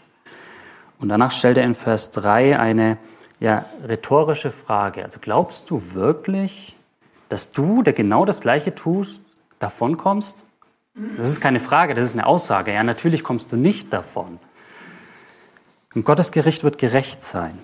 Und 0.98 1.10
danach 1.10 1.32
stellt 1.32 1.58
er 1.58 1.66
in 1.66 1.74
Vers 1.74 2.12
3 2.12 2.58
eine 2.58 2.98
ja, 3.42 3.66
rhetorische 3.86 4.54
Frage. 4.54 5.04
Also 5.04 5.20
glaubst 5.20 5.70
du 5.70 5.92
wirklich, 5.92 6.74
dass 7.28 7.50
du, 7.50 7.84
der 7.84 7.92
genau 7.92 8.24
das 8.24 8.40
Gleiche 8.40 8.74
tust, 8.74 9.20
davonkommst? 9.60 10.45
Das 10.96 11.30
ist 11.30 11.42
keine 11.42 11.60
Frage, 11.60 11.94
das 11.94 12.06
ist 12.06 12.14
eine 12.14 12.26
Aussage. 12.26 12.74
Ja, 12.74 12.84
natürlich 12.84 13.24
kommst 13.24 13.52
du 13.52 13.58
nicht 13.58 13.92
davon. 13.92 14.40
Und 15.94 16.06
Gottes 16.06 16.32
Gericht 16.32 16.64
wird 16.64 16.78
gerecht 16.78 17.24
sein. 17.24 17.60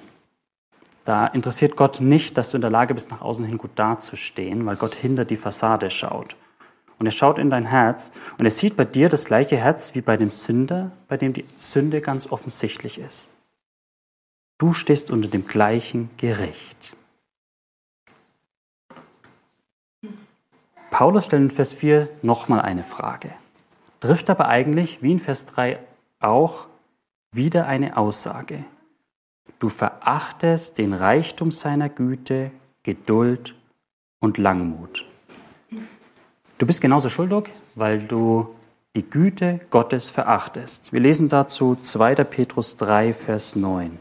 Da 1.06 1.28
interessiert 1.28 1.76
Gott 1.76 2.00
nicht, 2.00 2.38
dass 2.38 2.52
du 2.52 2.58
in 2.58 2.62
der 2.62 2.70
Lage 2.70 2.94
bist, 2.94 3.10
nach 3.10 3.22
außen 3.22 3.46
hin 3.46 3.58
gut 3.58 3.72
dazustehen, 3.76 4.66
weil 4.66 4.76
Gott 4.76 4.96
hinter 4.96 5.26
die 5.26 5.38
Fassade 5.38 5.90
schaut. 5.90 6.36
Und 7.00 7.08
er 7.08 7.12
schaut 7.12 7.40
in 7.40 7.50
dein 7.50 7.66
Herz 7.66 8.12
und 8.38 8.46
er 8.46 8.52
sieht 8.52 8.76
bei 8.76 8.86
dir 8.86 9.10
das 9.10 9.26
gleiche 9.26 9.58
Herz 9.58 9.96
wie 9.96 10.02
bei 10.02 10.18
dem 10.18 10.30
Sünder, 10.30 10.92
bei 11.08 11.18
dem 11.18 11.34
die 11.34 11.46
Sünde 11.58 12.02
ganz 12.02 12.32
offensichtlich 12.32 13.00
ist. 13.00 13.28
Du 14.60 14.74
stehst 14.74 15.10
unter 15.10 15.28
dem 15.28 15.48
gleichen 15.48 16.12
Gericht. 16.18 16.96
Paulus 20.92 21.26
stellt 21.26 21.42
in 21.42 21.50
Vers 21.50 21.74
4 21.74 22.10
nochmal 22.22 22.62
eine 22.62 22.84
Frage. 22.84 23.32
Trifft 24.02 24.30
aber 24.30 24.48
eigentlich, 24.50 25.02
wie 25.02 25.14
in 25.14 25.20
Vers 25.20 25.46
3 25.48 25.80
auch, 26.20 26.68
wieder 27.32 27.66
eine 27.66 27.98
Aussage. 27.98 28.66
Du 29.60 29.70
verachtest 29.70 30.78
den 30.78 30.94
Reichtum 30.94 31.50
seiner 31.50 31.88
Güte, 31.88 32.52
Geduld 32.84 33.56
und 34.20 34.38
Langmut. 34.38 35.06
Du 36.58 36.68
bist 36.68 36.82
genauso 36.82 37.10
schuldig, 37.10 37.46
weil 37.76 38.04
du 38.04 38.54
die 38.96 39.10
Güte 39.10 39.62
Gottes 39.70 40.10
verachtest. 40.10 40.92
Wir 40.92 41.00
lesen 41.00 41.30
dazu 41.30 41.76
2. 41.76 42.16
Petrus 42.16 42.76
3, 42.76 43.14
Vers 43.14 43.56
9. 43.56 43.98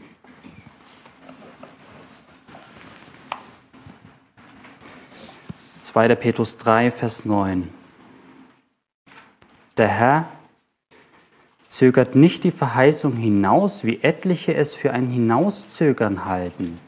2. 5.81 6.15
Petrus 6.15 6.57
3, 6.57 6.91
Vers 6.91 7.25
9. 7.25 7.67
Der 9.77 9.87
Herr 9.87 10.27
zögert 11.67 12.13
nicht 12.15 12.43
die 12.43 12.51
Verheißung 12.51 13.15
hinaus, 13.15 13.83
wie 13.83 13.99
etliche 14.03 14.53
es 14.53 14.75
für 14.75 14.91
ein 14.91 15.07
Hinauszögern 15.07 16.25
halten, 16.25 16.79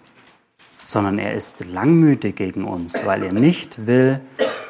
sondern 0.79 1.17
er 1.17 1.33
ist 1.33 1.65
langmütig 1.65 2.35
gegen 2.35 2.65
uns, 2.65 3.03
weil 3.03 3.23
er 3.23 3.33
nicht 3.33 3.87
will, 3.87 4.19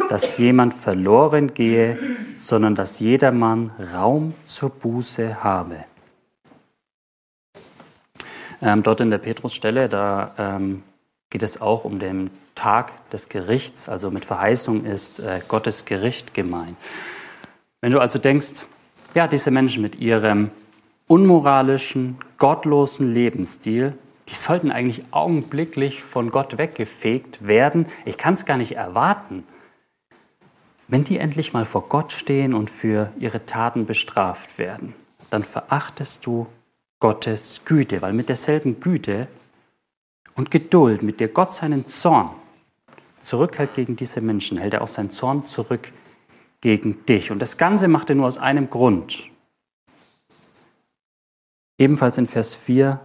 dass 0.07 0.37
jemand 0.37 0.73
verloren 0.73 1.53
gehe, 1.53 1.99
sondern 2.35 2.75
dass 2.75 2.99
jedermann 2.99 3.71
Raum 3.93 4.35
zur 4.45 4.69
Buße 4.69 5.43
habe. 5.43 5.83
Ähm, 8.61 8.83
dort 8.83 9.01
in 9.01 9.09
der 9.09 9.17
Petrusstelle, 9.17 9.89
da 9.89 10.33
ähm, 10.37 10.83
geht 11.29 11.43
es 11.43 11.59
auch 11.59 11.83
um 11.83 11.99
den 11.99 12.29
Tag 12.55 13.09
des 13.09 13.29
Gerichts, 13.29 13.89
also 13.89 14.11
mit 14.11 14.25
Verheißung 14.25 14.85
ist 14.85 15.19
äh, 15.19 15.41
Gottes 15.47 15.85
Gericht 15.85 16.33
gemeint. 16.33 16.77
Wenn 17.81 17.91
du 17.91 17.99
also 17.99 18.19
denkst, 18.19 18.65
ja, 19.13 19.27
diese 19.27 19.51
Menschen 19.51 19.81
mit 19.81 19.95
ihrem 19.99 20.51
unmoralischen, 21.07 22.17
gottlosen 22.37 23.13
Lebensstil, 23.13 23.97
die 24.29 24.35
sollten 24.35 24.71
eigentlich 24.71 25.03
augenblicklich 25.11 26.03
von 26.03 26.31
Gott 26.31 26.57
weggefegt 26.57 27.45
werden. 27.45 27.87
Ich 28.05 28.17
kann 28.17 28.35
es 28.35 28.45
gar 28.45 28.57
nicht 28.57 28.75
erwarten. 28.75 29.43
Wenn 30.87 31.03
die 31.03 31.17
endlich 31.17 31.53
mal 31.53 31.65
vor 31.65 31.89
Gott 31.89 32.13
stehen 32.13 32.53
und 32.53 32.69
für 32.69 33.11
ihre 33.19 33.45
Taten 33.45 33.85
bestraft 33.85 34.57
werden, 34.57 34.95
dann 35.29 35.43
verachtest 35.43 36.25
du 36.25 36.47
Gottes 36.99 37.61
Güte, 37.65 38.01
weil 38.01 38.13
mit 38.13 38.29
derselben 38.29 38.79
Güte 38.79 39.27
und 40.35 40.51
Geduld, 40.51 41.03
mit 41.03 41.19
der 41.19 41.27
Gott 41.27 41.53
seinen 41.53 41.87
Zorn 41.87 42.29
zurückhält 43.23 43.73
gegen 43.73 43.95
diese 43.95 44.21
Menschen, 44.21 44.57
hält 44.57 44.73
er 44.73 44.81
auch 44.81 44.87
seinen 44.87 45.09
Zorn 45.09 45.45
zurück 45.45 45.91
gegen 46.61 47.05
dich. 47.05 47.31
Und 47.31 47.39
das 47.39 47.57
Ganze 47.57 47.87
macht 47.87 48.09
er 48.09 48.15
nur 48.15 48.27
aus 48.27 48.37
einem 48.37 48.69
Grund. 48.69 49.29
Ebenfalls 51.77 52.17
in 52.17 52.27
Vers 52.27 52.55
4, 52.55 52.99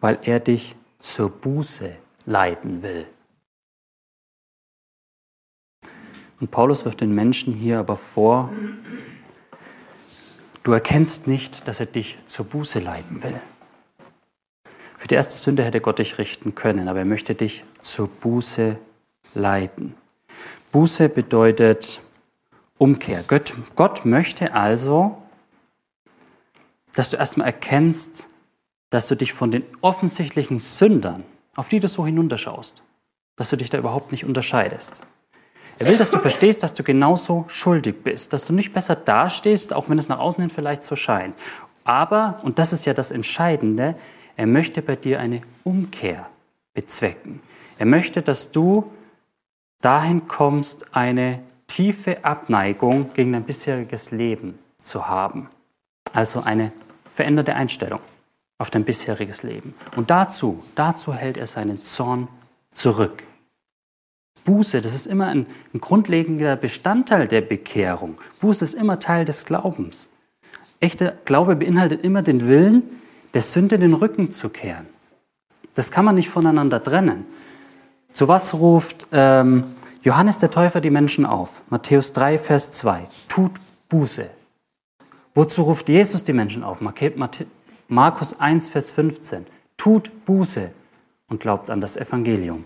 weil 0.00 0.18
er 0.22 0.40
dich 0.40 0.74
zur 0.98 1.30
Buße 1.30 1.96
leiten 2.26 2.82
will. 2.82 3.06
Und 6.40 6.50
Paulus 6.50 6.84
wirft 6.84 7.00
den 7.00 7.14
Menschen 7.14 7.54
hier 7.54 7.78
aber 7.78 7.96
vor, 7.96 8.50
du 10.62 10.72
erkennst 10.72 11.26
nicht, 11.26 11.68
dass 11.68 11.80
er 11.80 11.86
dich 11.86 12.18
zur 12.26 12.46
Buße 12.46 12.80
leiten 12.80 13.22
will. 13.22 13.40
Für 14.98 15.08
die 15.08 15.14
erste 15.14 15.36
Sünde 15.36 15.64
hätte 15.64 15.80
Gott 15.80 15.98
dich 15.98 16.18
richten 16.18 16.54
können, 16.54 16.88
aber 16.88 17.00
er 17.00 17.04
möchte 17.04 17.34
dich 17.34 17.64
zur 17.80 18.08
Buße 18.08 18.62
leiten 18.62 18.93
leiten. 19.34 19.94
Buße 20.72 21.08
bedeutet 21.08 22.00
Umkehr. 22.78 23.24
Gott, 23.26 23.54
Gott 23.76 24.04
möchte 24.04 24.54
also, 24.54 25.16
dass 26.94 27.10
du 27.10 27.16
erstmal 27.16 27.46
erkennst, 27.46 28.26
dass 28.90 29.08
du 29.08 29.16
dich 29.16 29.32
von 29.32 29.50
den 29.50 29.64
offensichtlichen 29.80 30.60
Sündern, 30.60 31.24
auf 31.56 31.68
die 31.68 31.80
du 31.80 31.88
so 31.88 32.04
hinunterschaust, 32.06 32.82
dass 33.36 33.50
du 33.50 33.56
dich 33.56 33.70
da 33.70 33.78
überhaupt 33.78 34.12
nicht 34.12 34.24
unterscheidest. 34.24 35.00
Er 35.78 35.88
will, 35.88 35.96
dass 35.96 36.10
du 36.10 36.18
verstehst, 36.18 36.62
dass 36.62 36.74
du 36.74 36.84
genauso 36.84 37.46
schuldig 37.48 38.02
bist, 38.04 38.32
dass 38.32 38.44
du 38.44 38.52
nicht 38.52 38.72
besser 38.72 38.94
dastehst, 38.94 39.72
auch 39.72 39.88
wenn 39.88 39.98
es 39.98 40.08
nach 40.08 40.20
außen 40.20 40.42
hin 40.42 40.50
vielleicht 40.50 40.84
so 40.84 40.94
scheint. 40.94 41.34
Aber, 41.82 42.40
und 42.42 42.58
das 42.58 42.72
ist 42.72 42.86
ja 42.86 42.94
das 42.94 43.10
Entscheidende, 43.10 43.96
er 44.36 44.46
möchte 44.46 44.82
bei 44.82 44.96
dir 44.96 45.20
eine 45.20 45.42
Umkehr 45.64 46.28
bezwecken. 46.74 47.40
Er 47.78 47.86
möchte, 47.86 48.22
dass 48.22 48.50
du 48.52 48.90
dahin 49.84 50.28
kommst, 50.28 50.94
eine 50.94 51.40
tiefe 51.66 52.24
Abneigung 52.24 53.12
gegen 53.14 53.32
dein 53.32 53.44
bisheriges 53.44 54.10
Leben 54.10 54.58
zu 54.80 55.08
haben. 55.08 55.48
Also 56.12 56.40
eine 56.40 56.72
veränderte 57.14 57.54
Einstellung 57.54 58.00
auf 58.58 58.70
dein 58.70 58.84
bisheriges 58.84 59.42
Leben. 59.42 59.74
Und 59.96 60.10
dazu, 60.10 60.62
dazu 60.74 61.12
hält 61.12 61.36
er 61.36 61.46
seinen 61.46 61.82
Zorn 61.82 62.28
zurück. 62.72 63.24
Buße, 64.44 64.80
das 64.80 64.94
ist 64.94 65.06
immer 65.06 65.26
ein, 65.28 65.46
ein 65.72 65.80
grundlegender 65.80 66.56
Bestandteil 66.56 67.26
der 67.28 67.40
Bekehrung. 67.40 68.18
Buße 68.40 68.64
ist 68.64 68.74
immer 68.74 69.00
Teil 69.00 69.24
des 69.24 69.44
Glaubens. 69.44 70.10
Echter 70.80 71.14
Glaube 71.24 71.56
beinhaltet 71.56 72.04
immer 72.04 72.22
den 72.22 72.46
Willen, 72.46 72.82
der 73.32 73.42
Sünde 73.42 73.78
den 73.78 73.94
Rücken 73.94 74.30
zu 74.30 74.50
kehren. 74.50 74.86
Das 75.74 75.90
kann 75.90 76.04
man 76.04 76.14
nicht 76.14 76.28
voneinander 76.28 76.82
trennen. 76.82 77.24
Zu 78.14 78.28
was 78.28 78.54
ruft 78.54 79.08
ähm, 79.10 79.74
Johannes 80.04 80.38
der 80.38 80.50
Täufer 80.50 80.80
die 80.80 80.90
Menschen 80.90 81.26
auf? 81.26 81.62
Matthäus 81.68 82.12
3, 82.12 82.38
Vers 82.38 82.70
2. 82.70 83.08
Tut 83.26 83.50
Buße. 83.88 84.30
Wozu 85.34 85.62
ruft 85.62 85.88
Jesus 85.88 86.22
die 86.22 86.32
Menschen 86.32 86.62
auf? 86.62 86.78
Markus 87.88 88.38
1, 88.38 88.68
Vers 88.68 88.90
15. 88.92 89.46
Tut 89.76 90.24
Buße 90.26 90.70
und 91.28 91.40
glaubt 91.40 91.70
an 91.70 91.80
das 91.80 91.96
Evangelium. 91.96 92.64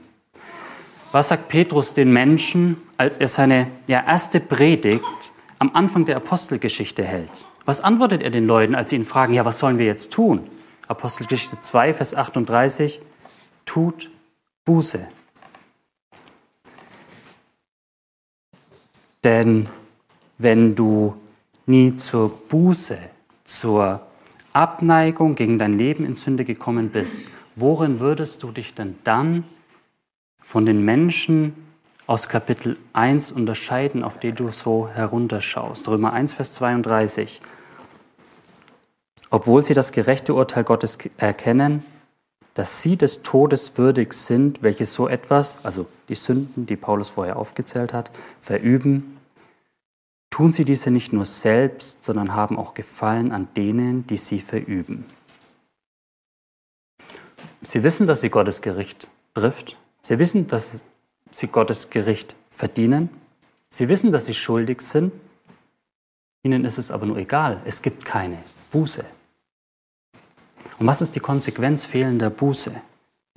Was 1.12 1.28
sagt 1.28 1.48
Petrus 1.48 1.94
den 1.94 2.12
Menschen, 2.12 2.76
als 2.98 3.16
er 3.16 3.28
seine 3.28 3.68
ja, 3.86 4.04
erste 4.06 4.40
Predigt 4.40 5.32
am 5.58 5.70
Anfang 5.74 6.04
der 6.04 6.16
Apostelgeschichte 6.16 7.02
hält? 7.02 7.46
Was 7.64 7.80
antwortet 7.80 8.22
er 8.22 8.30
den 8.30 8.46
Leuten, 8.46 8.74
als 8.74 8.90
sie 8.90 8.96
ihn 8.96 9.06
fragen, 9.06 9.32
ja, 9.32 9.46
was 9.46 9.58
sollen 9.58 9.78
wir 9.78 9.86
jetzt 9.86 10.12
tun? 10.12 10.46
Apostelgeschichte 10.88 11.58
2, 11.62 11.94
Vers 11.94 12.14
38, 12.14 13.00
tut 13.64 14.10
Buße. 14.66 15.08
Denn 19.28 19.68
wenn 20.38 20.74
du 20.74 21.14
nie 21.66 21.94
zur 21.96 22.30
Buße, 22.30 22.96
zur 23.44 24.00
Abneigung 24.54 25.34
gegen 25.34 25.58
dein 25.58 25.76
Leben 25.76 26.06
in 26.06 26.14
Sünde 26.14 26.46
gekommen 26.46 26.88
bist, 26.88 27.20
worin 27.54 28.00
würdest 28.00 28.42
du 28.42 28.52
dich 28.52 28.74
denn 28.74 28.96
dann 29.04 29.44
von 30.40 30.64
den 30.64 30.82
Menschen 30.82 31.52
aus 32.06 32.30
Kapitel 32.30 32.78
1 32.94 33.30
unterscheiden, 33.30 34.02
auf 34.02 34.18
die 34.18 34.32
du 34.32 34.48
so 34.48 34.88
herunterschaust? 34.88 35.86
Römer 35.88 36.14
1, 36.14 36.32
Vers 36.32 36.54
32. 36.54 37.42
Obwohl 39.28 39.62
sie 39.62 39.74
das 39.74 39.92
gerechte 39.92 40.32
Urteil 40.32 40.64
Gottes 40.64 40.96
erkennen, 41.18 41.84
dass 42.54 42.80
sie 42.80 42.96
des 42.96 43.20
Todes 43.22 43.76
würdig 43.76 44.14
sind, 44.14 44.62
welche 44.62 44.86
so 44.86 45.06
etwas, 45.06 45.62
also 45.66 45.84
die 46.08 46.14
Sünden, 46.14 46.64
die 46.64 46.76
Paulus 46.76 47.10
vorher 47.10 47.36
aufgezählt 47.36 47.92
hat, 47.92 48.10
verüben, 48.40 49.17
tun 50.30 50.52
sie 50.52 50.64
diese 50.64 50.90
nicht 50.90 51.12
nur 51.12 51.24
selbst, 51.24 52.02
sondern 52.04 52.34
haben 52.34 52.58
auch 52.58 52.74
Gefallen 52.74 53.32
an 53.32 53.48
denen, 53.56 54.06
die 54.06 54.18
sie 54.18 54.40
verüben. 54.40 55.04
Sie 57.62 57.82
wissen, 57.82 58.06
dass 58.06 58.20
sie 58.20 58.30
Gottes 58.30 58.62
Gericht 58.62 59.08
trifft. 59.34 59.76
Sie 60.02 60.18
wissen, 60.18 60.46
dass 60.46 60.72
sie 61.32 61.48
Gottes 61.48 61.90
Gericht 61.90 62.34
verdienen. 62.50 63.10
Sie 63.70 63.88
wissen, 63.88 64.12
dass 64.12 64.26
sie 64.26 64.34
schuldig 64.34 64.80
sind. 64.82 65.12
Ihnen 66.42 66.64
ist 66.64 66.78
es 66.78 66.90
aber 66.90 67.06
nur 67.06 67.16
egal. 67.16 67.60
Es 67.64 67.82
gibt 67.82 68.04
keine 68.04 68.38
Buße. 68.70 69.04
Und 70.78 70.86
was 70.86 71.00
ist 71.00 71.14
die 71.14 71.20
Konsequenz 71.20 71.84
fehlender 71.84 72.30
Buße? 72.30 72.80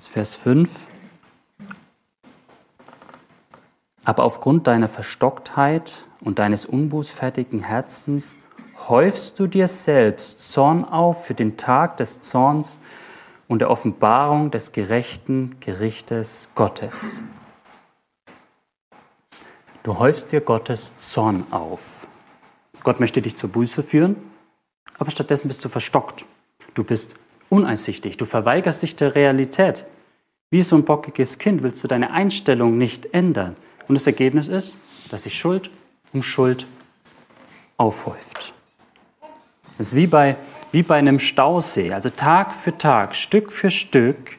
Vers 0.00 0.36
5. 0.36 0.86
Aber 4.04 4.24
aufgrund 4.24 4.66
deiner 4.66 4.88
Verstocktheit 4.88 6.04
und 6.24 6.38
deines 6.38 6.64
unbußfertigen 6.64 7.64
Herzens 7.64 8.36
häufst 8.88 9.38
du 9.38 9.46
dir 9.46 9.68
selbst 9.68 10.52
Zorn 10.52 10.84
auf 10.84 11.26
für 11.26 11.34
den 11.34 11.56
Tag 11.56 11.96
des 11.98 12.20
Zorns 12.20 12.78
und 13.48 13.60
der 13.60 13.70
Offenbarung 13.70 14.50
des 14.50 14.72
gerechten 14.72 15.56
Gerichtes 15.60 16.48
Gottes. 16.54 17.22
Du 19.82 19.98
häufst 19.98 20.32
dir 20.32 20.40
Gottes 20.40 20.92
Zorn 20.98 21.46
auf. 21.50 22.06
Gott 22.82 23.00
möchte 23.00 23.20
dich 23.20 23.36
zur 23.36 23.50
Buße 23.50 23.82
führen, 23.82 24.16
aber 24.98 25.10
stattdessen 25.10 25.48
bist 25.48 25.64
du 25.64 25.68
verstockt. 25.68 26.24
Du 26.74 26.84
bist 26.84 27.14
uneinsichtig, 27.50 28.16
du 28.16 28.24
verweigerst 28.24 28.82
dich 28.82 28.96
der 28.96 29.14
Realität. 29.14 29.84
Wie 30.50 30.62
so 30.62 30.76
ein 30.76 30.84
bockiges 30.84 31.38
Kind 31.38 31.62
willst 31.62 31.82
du 31.82 31.88
deine 31.88 32.12
Einstellung 32.12 32.78
nicht 32.78 33.12
ändern. 33.12 33.56
Und 33.88 33.94
das 33.94 34.06
Ergebnis 34.06 34.48
ist, 34.48 34.78
dass 35.10 35.24
sich 35.24 35.38
Schuld 35.38 35.70
um 36.12 36.22
Schuld 36.22 36.66
aufhäuft. 37.76 38.52
Das 39.78 39.88
ist 39.88 39.96
wie 39.96 40.06
bei, 40.06 40.36
wie 40.70 40.82
bei 40.82 40.96
einem 40.96 41.18
Stausee. 41.18 41.92
Also 41.92 42.10
Tag 42.10 42.54
für 42.54 42.76
Tag, 42.76 43.14
Stück 43.14 43.50
für 43.50 43.70
Stück 43.70 44.38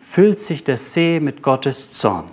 füllt 0.00 0.40
sich 0.40 0.64
der 0.64 0.76
See 0.76 1.20
mit 1.20 1.42
Gottes 1.42 1.90
Zorn. 1.90 2.30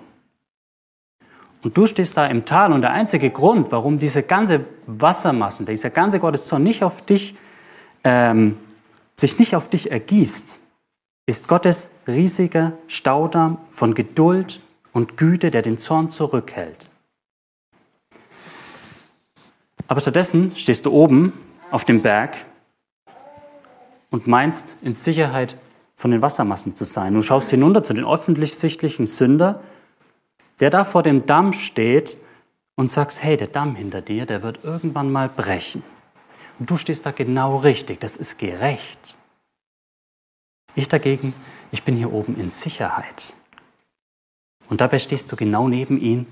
Und 1.63 1.77
du 1.77 1.87
stehst 1.87 2.17
da 2.17 2.27
im 2.27 2.45
Tal 2.45 2.73
und 2.73 2.81
der 2.81 2.91
einzige 2.91 3.29
Grund, 3.29 3.71
warum 3.71 3.97
diese 3.97 4.21
ganze 4.21 4.65
Wassermassen, 4.85 5.65
dieser 5.65 5.89
ganze 5.89 6.19
Gotteszorn 6.19 6.61
nicht 6.61 6.83
auf 6.83 7.01
dich 7.05 7.35
ähm, 8.03 8.57
sich 9.15 9.39
nicht 9.39 9.55
auf 9.55 9.69
dich 9.69 9.91
ergießt, 9.91 10.59
ist 11.25 11.47
Gottes 11.47 11.89
riesiger 12.07 12.73
Staudamm 12.87 13.57
von 13.71 13.93
Geduld 13.93 14.61
und 14.91 15.17
Güte, 15.17 15.51
der 15.51 15.61
den 15.61 15.77
Zorn 15.77 16.11
zurückhält. 16.11 16.89
Aber 19.93 20.01
stattdessen 20.01 20.55
stehst 20.55 20.87
du 20.87 20.91
oben 20.91 21.33
auf 21.69 21.85
dem 21.85 22.01
Berg 22.01 22.35
und 24.09 24.25
meinst 24.25 24.75
in 24.81 24.95
Sicherheit 24.95 25.55
von 25.95 26.09
den 26.09 26.23
Wassermassen 26.23 26.75
zu 26.75 26.83
sein. 26.83 27.13
Du 27.13 27.21
schaust 27.21 27.51
hinunter 27.51 27.83
zu 27.83 27.93
den 27.93 28.03
öffentlich 28.03 28.55
sichtlichen 28.55 29.05
Sünder, 29.05 29.61
der 30.59 30.71
da 30.71 30.83
vor 30.83 31.03
dem 31.03 31.27
Damm 31.27 31.53
steht 31.53 32.17
und 32.73 32.89
sagst, 32.89 33.21
hey, 33.21 33.37
der 33.37 33.45
Damm 33.45 33.75
hinter 33.75 34.01
dir, 34.01 34.25
der 34.25 34.41
wird 34.41 34.63
irgendwann 34.63 35.11
mal 35.11 35.29
brechen. 35.29 35.83
Und 36.57 36.71
du 36.71 36.77
stehst 36.77 37.05
da 37.05 37.11
genau 37.11 37.57
richtig, 37.57 37.99
das 37.99 38.15
ist 38.15 38.39
gerecht. 38.39 39.15
Ich 40.73 40.89
dagegen, 40.89 41.35
ich 41.71 41.83
bin 41.83 41.95
hier 41.95 42.11
oben 42.11 42.35
in 42.39 42.49
Sicherheit. 42.49 43.35
Und 44.69 44.81
dabei 44.81 44.97
stehst 44.97 45.31
du 45.31 45.35
genau 45.35 45.67
neben 45.67 46.01
ihm, 46.01 46.25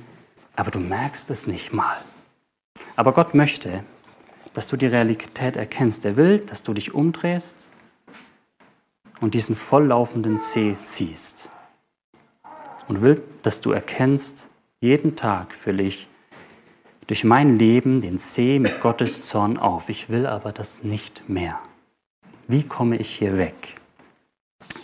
aber 0.55 0.71
du 0.71 0.79
merkst 0.79 1.29
es 1.29 1.45
nicht 1.45 1.73
mal. 1.73 1.99
Aber 3.01 3.13
Gott 3.13 3.33
möchte, 3.33 3.83
dass 4.53 4.67
du 4.67 4.77
die 4.77 4.85
Realität 4.85 5.55
erkennst. 5.55 6.05
Er 6.05 6.17
will, 6.17 6.37
dass 6.37 6.61
du 6.61 6.71
dich 6.71 6.93
umdrehst 6.93 7.67
und 9.19 9.33
diesen 9.33 9.55
volllaufenden 9.55 10.37
See 10.37 10.75
siehst. 10.75 11.49
Und 12.87 13.01
will, 13.01 13.23
dass 13.41 13.59
du 13.59 13.71
erkennst, 13.71 14.49
jeden 14.81 15.15
Tag 15.15 15.55
fülle 15.55 15.81
ich 15.81 16.07
durch 17.07 17.23
mein 17.23 17.57
Leben 17.57 18.03
den 18.03 18.19
See 18.19 18.59
mit 18.59 18.81
Gottes 18.81 19.23
Zorn 19.23 19.57
auf. 19.57 19.89
Ich 19.89 20.09
will 20.09 20.27
aber 20.27 20.51
das 20.51 20.83
nicht 20.83 21.27
mehr. 21.27 21.57
Wie 22.47 22.61
komme 22.61 22.97
ich 22.97 23.17
hier 23.17 23.35
weg? 23.35 23.77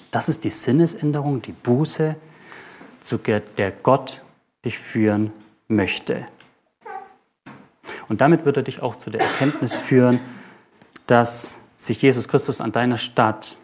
Das 0.09 0.27
ist 0.27 0.43
die 0.43 0.49
Sinnesänderung, 0.49 1.43
die 1.43 1.51
Buße, 1.51 2.15
zu 3.03 3.19
der 3.19 3.71
Gott 3.83 4.23
dich 4.65 4.79
führen 4.79 5.31
möchte. 5.67 6.25
Und 8.09 8.21
damit 8.21 8.45
wird 8.45 8.57
er 8.57 8.63
dich 8.63 8.81
auch 8.81 8.95
zu 8.95 9.09
der 9.09 9.21
Erkenntnis 9.21 9.73
führen, 9.73 10.19
dass 11.07 11.59
sich 11.77 12.01
Jesus 12.01 12.27
Christus 12.27 12.61
an 12.61 12.71
deiner 12.71 12.97
Stadt 12.97 13.57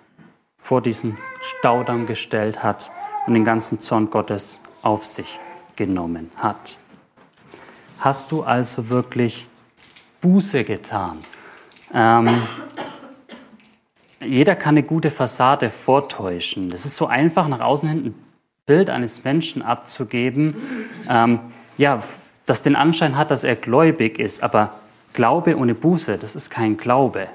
vor 0.57 0.81
diesen 0.81 1.17
Staudamm 1.41 2.05
gestellt 2.05 2.63
hat 2.63 2.91
und 3.25 3.33
den 3.33 3.45
ganzen 3.45 3.79
Zorn 3.79 4.09
Gottes 4.09 4.59
auf 4.81 5.05
sich 5.05 5.39
genommen 5.75 6.29
hat. 6.37 6.77
Hast 7.99 8.31
du 8.31 8.43
also 8.43 8.89
wirklich 8.89 9.47
Buße 10.21 10.63
getan? 10.63 11.19
Ähm, 11.93 12.43
jeder 14.21 14.55
kann 14.55 14.75
eine 14.75 14.83
gute 14.83 15.11
Fassade 15.11 15.69
vortäuschen. 15.69 16.69
Das 16.69 16.85
ist 16.85 16.95
so 16.95 17.07
einfach, 17.07 17.47
nach 17.47 17.59
außen 17.59 17.89
hin 17.89 18.05
ein 18.05 18.15
Bild 18.65 18.89
eines 18.89 19.23
Menschen 19.23 19.61
abzugeben, 19.61 20.55
ähm, 21.09 21.39
ja, 21.77 22.03
das 22.45 22.63
den 22.63 22.75
Anschein 22.75 23.17
hat, 23.17 23.31
dass 23.31 23.43
er 23.43 23.55
gläubig 23.55 24.19
ist. 24.19 24.43
Aber 24.43 24.79
Glaube 25.13 25.57
ohne 25.57 25.75
Buße, 25.75 26.17
das 26.17 26.35
ist 26.35 26.49
kein 26.49 26.77
Glaube. 26.77 27.27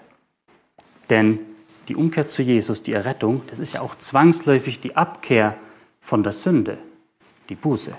Denn 1.11 1.39
die 1.89 1.97
Umkehr 1.97 2.29
zu 2.29 2.43
Jesus, 2.43 2.83
die 2.83 2.93
Errettung, 2.93 3.43
das 3.49 3.59
ist 3.59 3.73
ja 3.73 3.81
auch 3.81 3.95
zwangsläufig 3.95 4.81
die 4.81 4.97
Abkehr 4.97 5.57
von 6.01 6.23
der 6.23 6.33
Sünde, 6.33 6.79
die 7.49 7.55
Buße. 7.55 7.93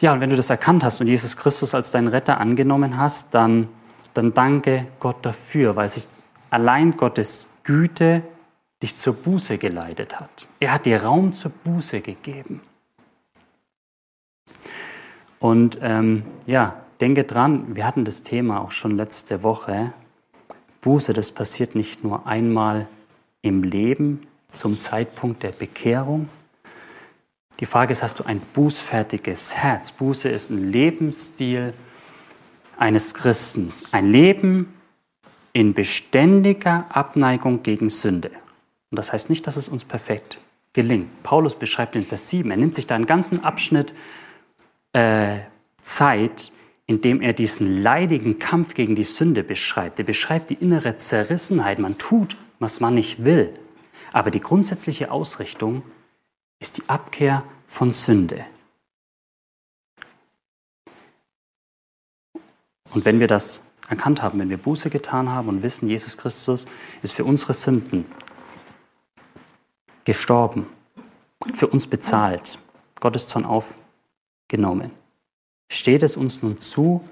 Ja, 0.00 0.12
und 0.12 0.20
wenn 0.20 0.30
du 0.30 0.36
das 0.36 0.50
erkannt 0.50 0.82
hast 0.82 1.00
und 1.00 1.06
Jesus 1.06 1.36
Christus 1.36 1.74
als 1.74 1.92
deinen 1.92 2.08
Retter 2.08 2.40
angenommen 2.40 2.96
hast, 2.96 3.34
dann, 3.34 3.68
dann 4.14 4.34
danke 4.34 4.86
Gott 4.98 5.24
dafür, 5.24 5.76
weil 5.76 5.88
sich 5.90 6.08
allein 6.50 6.96
Gottes 6.96 7.46
Güte 7.62 8.22
dich 8.82 8.96
zur 8.96 9.14
Buße 9.14 9.58
geleitet 9.58 10.18
hat. 10.18 10.48
Er 10.58 10.72
hat 10.72 10.86
dir 10.86 11.02
Raum 11.02 11.32
zur 11.32 11.52
Buße 11.52 12.00
gegeben. 12.00 12.60
Und 15.42 15.80
ähm, 15.82 16.22
ja, 16.46 16.76
denke 17.00 17.24
dran, 17.24 17.74
wir 17.74 17.84
hatten 17.84 18.04
das 18.04 18.22
Thema 18.22 18.60
auch 18.60 18.70
schon 18.70 18.96
letzte 18.96 19.42
Woche. 19.42 19.92
Buße, 20.82 21.12
das 21.14 21.32
passiert 21.32 21.74
nicht 21.74 22.04
nur 22.04 22.28
einmal 22.28 22.86
im 23.42 23.64
Leben 23.64 24.24
zum 24.52 24.80
Zeitpunkt 24.80 25.42
der 25.42 25.50
Bekehrung. 25.50 26.28
Die 27.58 27.66
Frage 27.66 27.90
ist, 27.90 28.04
hast 28.04 28.20
du 28.20 28.24
ein 28.24 28.40
bußfertiges 28.54 29.56
Herz? 29.56 29.90
Buße 29.90 30.28
ist 30.28 30.50
ein 30.50 30.68
Lebensstil 30.68 31.74
eines 32.76 33.12
Christens. 33.12 33.82
Ein 33.90 34.12
Leben, 34.12 34.72
in 35.52 35.74
beständiger 35.74 36.86
Abneigung 36.88 37.64
gegen 37.64 37.90
Sünde. 37.90 38.30
Und 38.92 38.96
das 38.96 39.12
heißt 39.12 39.28
nicht, 39.28 39.48
dass 39.48 39.56
es 39.56 39.68
uns 39.68 39.84
perfekt 39.84 40.38
gelingt. 40.72 41.24
Paulus 41.24 41.56
beschreibt 41.56 41.96
in 41.96 42.06
Vers 42.06 42.28
7, 42.28 42.48
er 42.48 42.56
nimmt 42.56 42.76
sich 42.76 42.86
da 42.86 42.94
einen 42.94 43.06
ganzen 43.06 43.42
Abschnitt 43.42 43.92
äh, 44.92 45.40
Zeit, 45.82 46.52
in 46.86 47.00
dem 47.00 47.20
er 47.20 47.32
diesen 47.32 47.82
leidigen 47.82 48.38
Kampf 48.38 48.74
gegen 48.74 48.94
die 48.94 49.04
Sünde 49.04 49.42
beschreibt. 49.42 49.98
Er 49.98 50.04
beschreibt 50.04 50.50
die 50.50 50.54
innere 50.54 50.96
Zerrissenheit. 50.96 51.78
Man 51.78 51.98
tut, 51.98 52.36
was 52.58 52.80
man 52.80 52.94
nicht 52.94 53.24
will. 53.24 53.54
Aber 54.12 54.30
die 54.30 54.40
grundsätzliche 54.40 55.10
Ausrichtung 55.10 55.82
ist 56.60 56.76
die 56.76 56.88
Abkehr 56.88 57.44
von 57.66 57.92
Sünde. 57.92 58.44
Und 62.92 63.04
wenn 63.04 63.20
wir 63.20 63.26
das 63.26 63.62
erkannt 63.88 64.22
haben, 64.22 64.38
wenn 64.38 64.50
wir 64.50 64.58
Buße 64.58 64.90
getan 64.90 65.28
haben 65.28 65.48
und 65.48 65.62
wissen, 65.62 65.88
Jesus 65.88 66.16
Christus 66.16 66.66
ist 67.02 67.14
für 67.14 67.24
unsere 67.24 67.54
Sünden 67.54 68.04
gestorben, 70.04 70.66
für 71.54 71.68
uns 71.68 71.86
bezahlt, 71.86 72.58
Gottes 73.00 73.26
Zorn 73.26 73.44
aufgenommen, 74.42 74.90
steht 75.70 76.02
es 76.02 76.16
uns 76.16 76.42
nun 76.42 76.58
zu, 76.58 77.02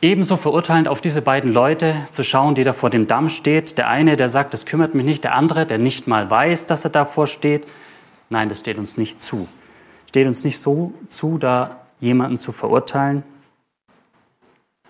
ebenso 0.00 0.36
verurteilend 0.36 0.88
auf 0.88 1.00
diese 1.00 1.22
beiden 1.22 1.52
Leute 1.52 2.06
zu 2.10 2.22
schauen, 2.24 2.54
die 2.54 2.64
da 2.64 2.72
vor 2.72 2.90
dem 2.90 3.06
Damm 3.06 3.28
steht. 3.28 3.78
Der 3.78 3.88
eine, 3.88 4.16
der 4.16 4.28
sagt, 4.28 4.54
das 4.54 4.66
kümmert 4.66 4.94
mich 4.94 5.04
nicht, 5.04 5.24
der 5.24 5.34
andere, 5.34 5.66
der 5.66 5.78
nicht 5.78 6.06
mal 6.06 6.28
weiß, 6.28 6.66
dass 6.66 6.84
er 6.84 6.90
davor 6.90 7.26
steht. 7.26 7.66
Nein, 8.30 8.48
das 8.48 8.60
steht 8.60 8.78
uns 8.78 8.96
nicht 8.96 9.22
zu. 9.22 9.48
Steht 10.08 10.26
uns 10.26 10.44
nicht 10.44 10.58
so 10.58 10.92
zu, 11.08 11.38
da 11.38 11.86
jemanden 12.00 12.38
zu 12.38 12.52
verurteilen, 12.52 13.22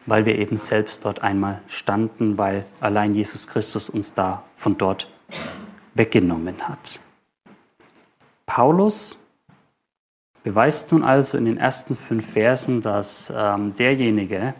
weil 0.06 0.26
wir 0.26 0.38
eben 0.38 0.58
selbst 0.58 1.04
dort 1.04 1.22
einmal 1.22 1.60
standen, 1.68 2.38
weil 2.38 2.64
allein 2.80 3.14
Jesus 3.14 3.46
Christus 3.46 3.88
uns 3.88 4.14
da 4.14 4.42
von 4.54 4.78
dort 4.78 5.08
weggenommen 5.94 6.68
hat. 6.68 6.98
Paulus 8.46 9.16
beweist 10.42 10.92
nun 10.92 11.04
also 11.04 11.38
in 11.38 11.44
den 11.44 11.56
ersten 11.56 11.96
fünf 11.96 12.32
Versen, 12.32 12.80
dass 12.80 13.32
ähm, 13.34 13.74
derjenige, 13.76 14.54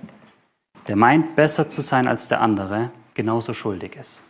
der 0.88 0.97
meint, 0.97 1.35
besser 1.37 1.68
zu 1.68 1.81
sein 1.81 2.07
als 2.07 2.29
der 2.29 2.40
andere, 2.40 2.90
genauso 3.14 3.53
schuldig 3.53 3.97
ist. 3.97 4.23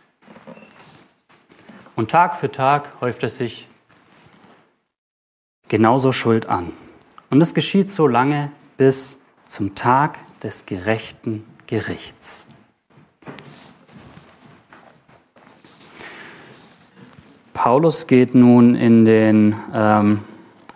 Und 1.95 2.09
Tag 2.09 2.37
für 2.37 2.51
Tag 2.51 3.01
häuft 3.01 3.23
es 3.23 3.37
sich 3.37 3.67
genauso 5.67 6.11
Schuld 6.11 6.47
an. 6.47 6.71
Und 7.29 7.41
es 7.41 7.53
geschieht 7.53 7.91
so 7.91 8.07
lange 8.07 8.51
bis 8.77 9.19
zum 9.45 9.75
Tag 9.75 10.19
des 10.41 10.65
gerechten 10.65 11.45
Gerichts. 11.67 12.47
Paulus 17.53 18.07
geht 18.07 18.35
nun 18.35 18.75
in 18.75 19.05
den 19.05 19.55
ähm, 19.73 20.19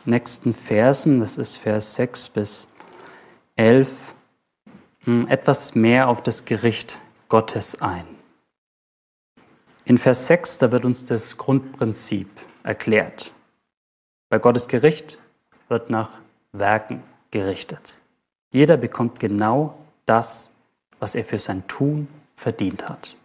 nächsten 0.08 0.54
Versen, 0.54 1.20
das 1.20 1.38
ist 1.38 1.58
Vers 1.58 1.96
6 1.96 2.30
bis 2.30 2.68
11, 3.56 4.16
hm, 5.04 5.28
etwas 5.28 5.76
mehr 5.76 6.08
auf 6.08 6.24
das 6.24 6.46
Gericht 6.46 7.00
Gottes 7.30 7.82
ein. 7.82 8.08
In 9.86 9.98
Vers 9.98 10.28
6, 10.28 10.58
da 10.58 10.72
wird 10.72 10.86
uns 10.86 11.06
das 11.06 11.38
Grundprinzip 11.38 12.30
erklärt. 12.64 13.34
Bei 14.30 14.40
Gottes 14.40 14.68
Gericht 14.68 15.20
wird 15.70 15.90
nach 15.90 16.12
Werken 16.52 17.04
gerichtet. 17.32 17.96
Jeder 18.52 18.78
bekommt 18.78 19.20
genau 19.20 19.78
das, 20.06 20.52
was 21.00 21.16
er 21.16 21.24
für 21.24 21.40
sein 21.40 21.68
Tun 21.68 22.08
verdient 22.36 22.88
hat. 22.90 23.16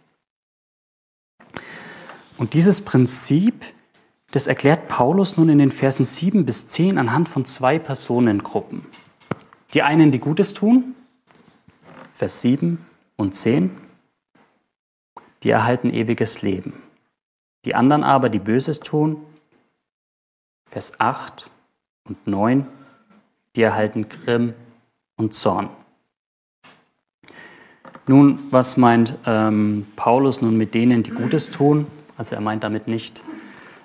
Und 2.37 2.53
dieses 2.53 2.81
Prinzip, 2.81 3.63
das 4.33 4.47
erklärt 4.47 4.87
Paulus 4.87 5.37
nun 5.37 5.49
in 5.49 5.59
den 5.59 5.71
Versen 5.71 6.05
7 6.05 6.45
bis 6.45 6.67
10 6.67 6.97
anhand 6.97 7.29
von 7.29 7.45
zwei 7.45 7.79
Personengruppen. 7.79 8.85
Die 9.73 9.81
einen, 9.81 10.11
die 10.11 10.19
Gutes 10.19 10.53
tun 10.53 10.95
Vers 12.13 12.41
7 12.41 12.77
und 13.17 13.35
10, 13.35 13.71
die 15.41 15.49
erhalten 15.49 15.89
ewiges 15.89 16.41
Leben. 16.41 16.73
Die 17.65 17.75
anderen 17.75 18.03
aber, 18.03 18.29
die 18.29 18.39
Böses 18.39 18.79
tun, 18.79 19.17
Vers 20.69 20.99
8 20.99 21.49
und 22.07 22.27
9, 22.27 22.67
die 23.55 23.61
erhalten 23.61 24.09
Grimm 24.09 24.53
und 25.17 25.33
Zorn. 25.33 25.69
Nun, 28.05 28.47
was 28.51 28.77
meint 28.77 29.17
ähm, 29.25 29.87
Paulus 29.95 30.41
nun 30.41 30.57
mit 30.57 30.73
denen, 30.73 31.03
die 31.03 31.11
Gutes 31.11 31.49
tun? 31.49 31.87
Also 32.17 32.35
er 32.35 32.41
meint 32.41 32.63
damit 32.63 32.87
nicht, 32.87 33.23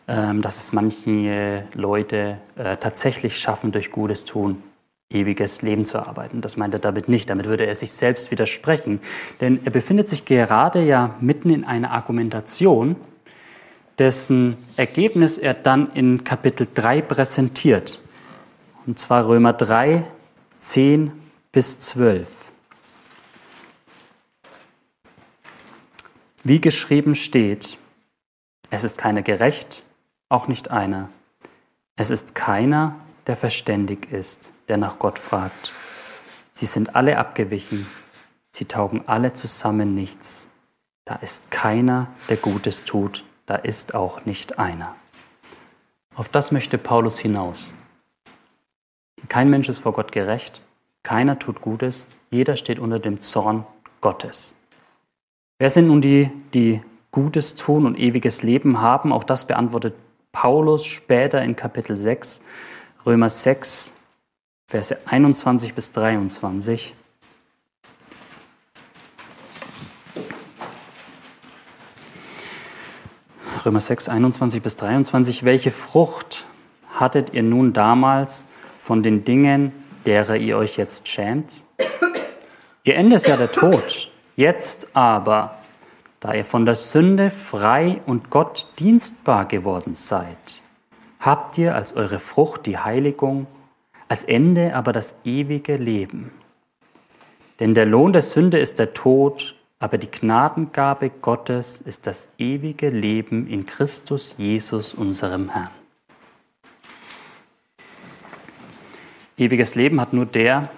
dass 0.09 0.57
es 0.57 0.73
manche 0.73 1.64
Leute 1.75 2.38
äh, 2.57 2.77
tatsächlich 2.79 3.38
schaffen, 3.38 3.73
durch 3.73 3.90
Gutes 3.90 4.25
tun 4.25 4.62
ewiges 5.11 5.62
Leben 5.62 5.87
zu 5.87 5.97
erarbeiten. 5.97 6.40
Das 6.40 6.57
meint 6.57 6.75
er 6.75 6.81
damit 6.81 7.09
nicht. 7.09 7.31
Damit 7.31 7.47
würde 7.47 7.66
er 7.66 7.75
sich 7.75 7.92
selbst 7.92 8.31
widersprechen. 8.31 9.01
Denn 9.40 9.61
er 9.64 9.71
befindet 9.71 10.09
sich 10.09 10.25
gerade 10.25 10.83
ja 10.83 11.14
mitten 11.21 11.51
in 11.51 11.64
einer 11.64 11.92
Argumentation, 11.92 12.97
dessen 13.99 14.59
Ergebnis 14.77 15.38
er 15.38 15.55
dann 15.55 15.92
in 15.94 16.25
Kapitel 16.25 16.66
3 16.73 17.03
präsentiert. 17.03 18.01
Und 18.87 18.99
zwar 18.99 19.27
Römer 19.27 19.55
3, 19.55 20.05
10 20.59 21.12
bis 21.53 21.79
12. 21.79 22.53
Wie 26.44 26.61
geschrieben 26.61 27.14
steht, 27.14 27.79
es 28.71 28.85
ist 28.85 28.99
keiner 28.99 29.23
gerecht, 29.23 29.83
auch 30.28 30.48
nicht 30.48 30.70
einer. 30.70 31.08
Es 31.96 32.10
ist 32.10 32.34
keiner, 32.34 32.96
der 33.26 33.36
verständig 33.36 34.12
ist 34.12 34.52
der 34.68 34.76
nach 34.76 34.98
Gott 34.98 35.18
fragt. 35.18 35.72
Sie 36.52 36.66
sind 36.66 36.94
alle 36.94 37.18
abgewichen, 37.18 37.86
sie 38.52 38.66
taugen 38.66 39.02
alle 39.06 39.32
zusammen 39.32 39.94
nichts. 39.94 40.48
Da 41.04 41.16
ist 41.16 41.50
keiner, 41.50 42.08
der 42.28 42.36
Gutes 42.36 42.84
tut, 42.84 43.24
da 43.46 43.54
ist 43.54 43.94
auch 43.94 44.26
nicht 44.26 44.58
einer. 44.58 44.94
Auf 46.14 46.28
das 46.28 46.52
möchte 46.52 46.78
Paulus 46.78 47.18
hinaus. 47.18 47.72
Kein 49.28 49.50
Mensch 49.50 49.68
ist 49.68 49.78
vor 49.78 49.92
Gott 49.92 50.12
gerecht, 50.12 50.62
keiner 51.02 51.38
tut 51.38 51.60
Gutes, 51.60 52.06
jeder 52.30 52.56
steht 52.56 52.78
unter 52.78 52.98
dem 52.98 53.20
Zorn 53.20 53.66
Gottes. 54.00 54.54
Wer 55.58 55.70
sind 55.70 55.86
nun 55.86 56.00
die, 56.00 56.30
die 56.52 56.82
Gutes 57.10 57.54
tun 57.54 57.86
und 57.86 57.98
ewiges 57.98 58.42
Leben 58.42 58.80
haben? 58.80 59.12
Auch 59.12 59.24
das 59.24 59.46
beantwortet 59.46 59.94
Paulus 60.40 60.87
später 60.87 61.42
in 61.42 61.57
Kapitel 61.57 61.96
6, 61.96 62.40
Römer 63.05 63.29
6, 63.29 63.92
Verse 64.68 64.96
21 65.05 65.74
bis 65.74 65.90
23. 65.90 66.94
Römer 73.66 73.81
6, 73.81 74.09
21 74.09 74.62
bis 74.62 74.77
23. 74.77 75.44
Welche 75.44 75.72
Frucht 75.72 76.46
hattet 76.94 77.35
ihr 77.35 77.42
nun 77.42 77.72
damals 77.72 78.44
von 78.77 79.03
den 79.03 79.24
Dingen, 79.24 79.72
derer 80.07 80.37
ihr 80.37 80.57
euch 80.57 80.77
jetzt 80.77 81.09
schämt? 81.09 81.64
Ihr 82.85 82.94
Ende 82.94 83.16
ist 83.16 83.27
ja 83.27 83.37
der 83.37 83.51
Tod. 83.51 84.09
Jetzt 84.37 84.87
aber, 84.94 85.59
da 86.20 86.35
ihr 86.35 86.44
von 86.44 86.66
der 86.66 86.74
Sünde 86.74 87.31
frei 87.31 88.00
und 88.07 88.31
Gott 88.31 88.66
dienstbar 88.78 89.46
geworden 89.46 89.94
seid, 89.94 90.62
habt 91.20 91.59
ihr 91.59 91.74
als 91.74 91.94
eure 91.94 92.18
Frucht 92.18 92.66
die 92.66 92.78
Heiligung 92.78 93.46
als 94.09 94.24
Ende 94.24 94.74
aber 94.74 94.92
das 94.92 95.14
ewige 95.24 95.76
Leben. 95.76 96.33
Denn 97.61 97.74
der 97.74 97.87
Lohn 97.87 98.12
der 98.12 98.22
Sünde 98.22 98.59
ist 98.59 98.78
der 98.78 98.94
Tod, 98.94 99.54
aber 99.78 99.98
die 99.98 100.11
Gnadengabe 100.11 101.11
Gottes 101.11 101.81
ist 101.81 102.07
das 102.07 102.28
ewige 102.38 102.88
Leben 102.88 103.46
in 103.46 103.66
Christus 103.66 104.35
Jesus, 104.38 104.94
unserem 104.94 105.50
Herrn. 105.50 105.70
Ewiges 109.37 109.76
Leben 109.76 110.00
hat 110.00 110.12
nur 110.12 110.26
der, 110.26 110.68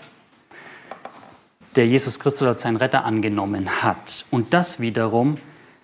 der 1.76 1.87
Jesus 1.87 2.18
Christus 2.18 2.46
als 2.46 2.61
sein 2.62 2.76
Retter 2.76 3.04
angenommen 3.04 3.83
hat. 3.83 4.24
Und 4.30 4.52
das 4.52 4.80
wiederum 4.80 5.38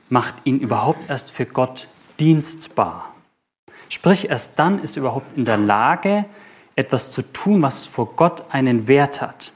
macht 0.09 0.35
ihn 0.45 0.59
überhaupt 0.59 1.09
erst 1.09 1.31
für 1.31 1.47
Gott 1.47 1.89
dienstbar. 2.19 3.15
Sprich, 3.89 4.29
erst 4.29 4.59
dann 4.59 4.83
ist 4.83 4.97
er 4.97 5.03
überhaupt 5.03 5.37
in 5.37 5.45
der 5.45 5.59
Lage, 5.59 6.25
etwas 6.75 7.11
zu 7.11 7.23
tun, 7.23 7.63
was 7.63 7.87
vor 7.87 8.15
Gott 8.17 8.45
einen 8.51 8.89
Wert 8.89 9.23
hat. 9.23 9.53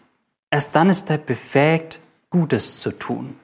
Erst 0.51 0.75
dann 0.75 0.89
ist 0.89 1.11
er 1.11 1.19
befähigt, 1.19 1.99
Gutes 2.31 2.81
zu 2.81 2.93
tun. 2.93 3.37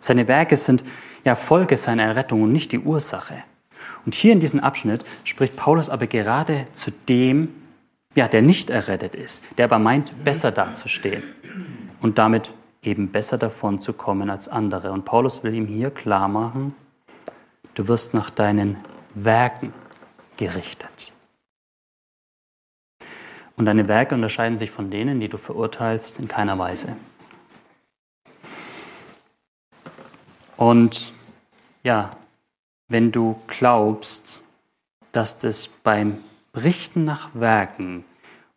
Seine 0.00 0.28
Werke 0.28 0.56
sind 0.56 0.84
ja 1.24 1.34
Folge 1.34 1.76
seiner 1.76 2.04
Errettung 2.04 2.42
und 2.42 2.52
nicht 2.52 2.72
die 2.72 2.78
Ursache. 2.78 3.42
Und 4.04 4.14
hier 4.14 4.32
in 4.32 4.40
diesem 4.40 4.60
Abschnitt 4.60 5.04
spricht 5.24 5.56
Paulus 5.56 5.88
aber 5.88 6.06
gerade 6.06 6.66
zu 6.74 6.90
dem, 7.08 7.54
ja, 8.14 8.28
der 8.28 8.42
nicht 8.42 8.70
errettet 8.70 9.14
ist, 9.14 9.42
der 9.56 9.66
aber 9.66 9.78
meint, 9.78 10.24
besser 10.24 10.52
dazustehen 10.52 11.22
und 12.00 12.18
damit 12.18 12.52
eben 12.82 13.10
besser 13.10 13.38
davon 13.38 13.80
zu 13.80 13.92
kommen 13.92 14.30
als 14.30 14.48
andere. 14.48 14.92
Und 14.92 15.04
Paulus 15.04 15.42
will 15.42 15.54
ihm 15.54 15.66
hier 15.66 15.90
klar 15.90 16.28
machen, 16.28 16.74
du 17.74 17.88
wirst 17.88 18.14
nach 18.14 18.30
deinen 18.30 18.78
Werken 19.14 19.72
gerichtet. 20.36 21.12
Und 23.56 23.66
deine 23.66 23.88
Werke 23.88 24.14
unterscheiden 24.14 24.56
sich 24.56 24.70
von 24.70 24.90
denen, 24.90 25.20
die 25.20 25.28
du 25.28 25.36
verurteilst, 25.36 26.18
in 26.18 26.28
keiner 26.28 26.58
Weise. 26.58 26.96
Und 30.56 31.12
ja, 31.82 32.16
wenn 32.88 33.12
du 33.12 33.40
glaubst, 33.46 34.42
dass 35.12 35.42
es 35.44 35.68
beim 35.68 36.18
Richten 36.54 37.04
nach 37.04 37.34
Werken 37.34 38.04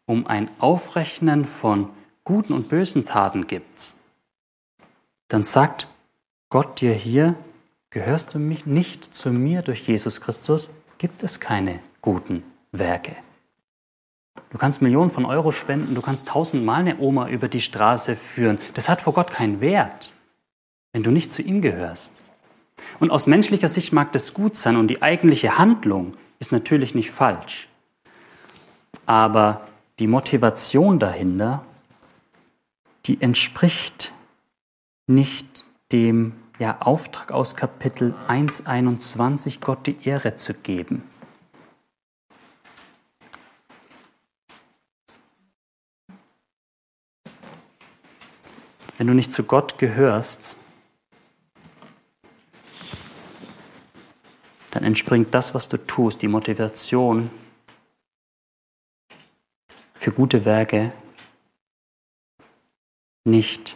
um 0.06 0.28
ein 0.28 0.50
Aufrechnen 0.60 1.46
von 1.46 1.90
guten 2.24 2.54
und 2.54 2.70
bösen 2.70 3.06
Taten 3.06 3.48
gibt, 3.48 3.94
dann 5.28 5.44
sagt 5.44 5.88
Gott 6.50 6.82
dir 6.82 6.94
hier, 6.94 7.36
gehörst 7.90 8.34
du 8.34 8.40
mich 8.40 8.66
nicht 8.66 9.14
zu 9.14 9.32
mir 9.32 9.62
durch 9.62 9.88
Jesus 9.88 10.22
Christus, 10.22 10.70
gibt 10.98 11.24
es 11.24 11.40
keine 11.40 11.80
guten 12.02 12.44
Werke. 12.72 13.16
Du 14.52 14.58
kannst 14.58 14.82
Millionen 14.82 15.10
von 15.10 15.26
Euro 15.26 15.52
spenden, 15.52 15.96
du 15.96 16.02
kannst 16.02 16.28
tausendmal 16.28 16.82
eine 16.82 17.00
Oma 17.00 17.28
über 17.28 17.48
die 17.48 17.62
Straße 17.62 18.16
führen. 18.16 18.60
Das 18.76 18.88
hat 18.88 19.02
vor 19.02 19.14
Gott 19.14 19.32
keinen 19.32 19.62
Wert, 19.62 20.14
wenn 20.92 21.02
du 21.02 21.10
nicht 21.10 21.34
zu 21.34 21.42
ihm 21.42 21.62
gehörst. 21.62 22.14
Und 23.00 23.12
aus 23.12 23.28
menschlicher 23.28 23.70
Sicht 23.70 23.94
mag 23.94 24.12
das 24.12 24.34
gut 24.34 24.58
sein 24.58 24.76
und 24.76 24.88
die 24.88 25.02
eigentliche 25.02 25.58
Handlung 25.58 26.14
ist 26.40 26.52
natürlich 26.52 26.94
nicht 26.94 27.12
falsch. 27.12 27.68
Aber 29.06 29.68
die 30.00 30.08
Motivation 30.08 31.00
dahinter, 31.00 31.66
die 33.06 33.22
entspricht 33.22 34.14
nicht 35.08 35.66
dem 35.92 36.34
ja, 36.60 36.82
Auftrag 36.82 37.32
aus 37.32 37.56
Kapitel 37.56 38.16
1.21, 38.28 39.60
Gott 39.60 39.86
die 39.88 39.98
Ehre 40.08 40.36
zu 40.36 40.54
geben. 40.54 41.04
Wenn 48.98 49.08
du 49.08 49.14
nicht 49.14 49.34
zu 49.34 49.44
Gott 49.44 49.78
gehörst, 49.80 50.56
dann 54.72 54.84
entspringt 54.84 55.34
das, 55.34 55.54
was 55.54 55.68
du 55.68 55.78
tust, 55.78 56.22
die 56.22 56.28
Motivation 56.28 57.30
für 59.96 60.12
gute 60.12 60.46
Werke 60.46 60.94
nicht 63.26 63.76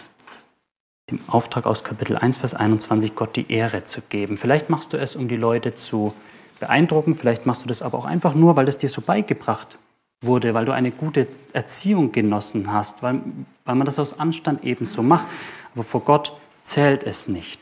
dem 1.10 1.20
Auftrag 1.28 1.66
aus 1.66 1.84
Kapitel 1.84 2.18
1, 2.18 2.38
Vers 2.38 2.54
21, 2.54 3.16
Gott 3.16 3.36
die 3.36 3.50
Ehre 3.50 3.86
zu 3.86 4.02
geben. 4.02 4.38
Vielleicht 4.38 4.70
machst 4.70 4.92
du 4.92 4.98
es, 4.98 5.16
um 5.16 5.30
die 5.30 5.38
Leute 5.38 5.74
zu 5.74 6.14
beeindrucken, 6.60 7.16
vielleicht 7.16 7.46
machst 7.46 7.64
du 7.64 7.68
das 7.68 7.82
aber 7.82 7.98
auch 7.98 8.06
einfach 8.06 8.34
nur, 8.34 8.56
weil 8.56 8.68
es 8.68 8.78
dir 8.78 8.90
so 8.90 9.02
beigebracht 9.02 9.78
wurde, 10.22 10.54
weil 10.54 10.66
du 10.66 10.74
eine 10.74 10.92
gute 10.92 11.28
Erziehung 11.54 12.12
genossen 12.12 12.74
hast, 12.74 13.04
weil, 13.04 13.22
weil 13.64 13.76
man 13.76 13.86
das 13.86 14.00
aus 14.00 14.20
Anstand 14.20 14.64
eben 14.64 14.86
so 14.86 15.02
macht. 15.02 15.28
Aber 15.74 15.84
vor 15.84 16.02
Gott 16.02 16.34
zählt 16.64 17.04
es 17.04 17.28
nicht. 17.28 17.62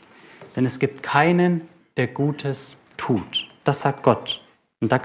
Denn 0.56 0.64
es 0.64 0.78
gibt 0.78 1.02
keinen, 1.02 1.68
der 1.96 2.08
Gutes 2.08 2.76
tut. 2.96 3.48
Das 3.64 3.82
sagt 3.82 4.02
Gott. 4.02 4.40
Und 4.80 4.90
da 4.90 4.98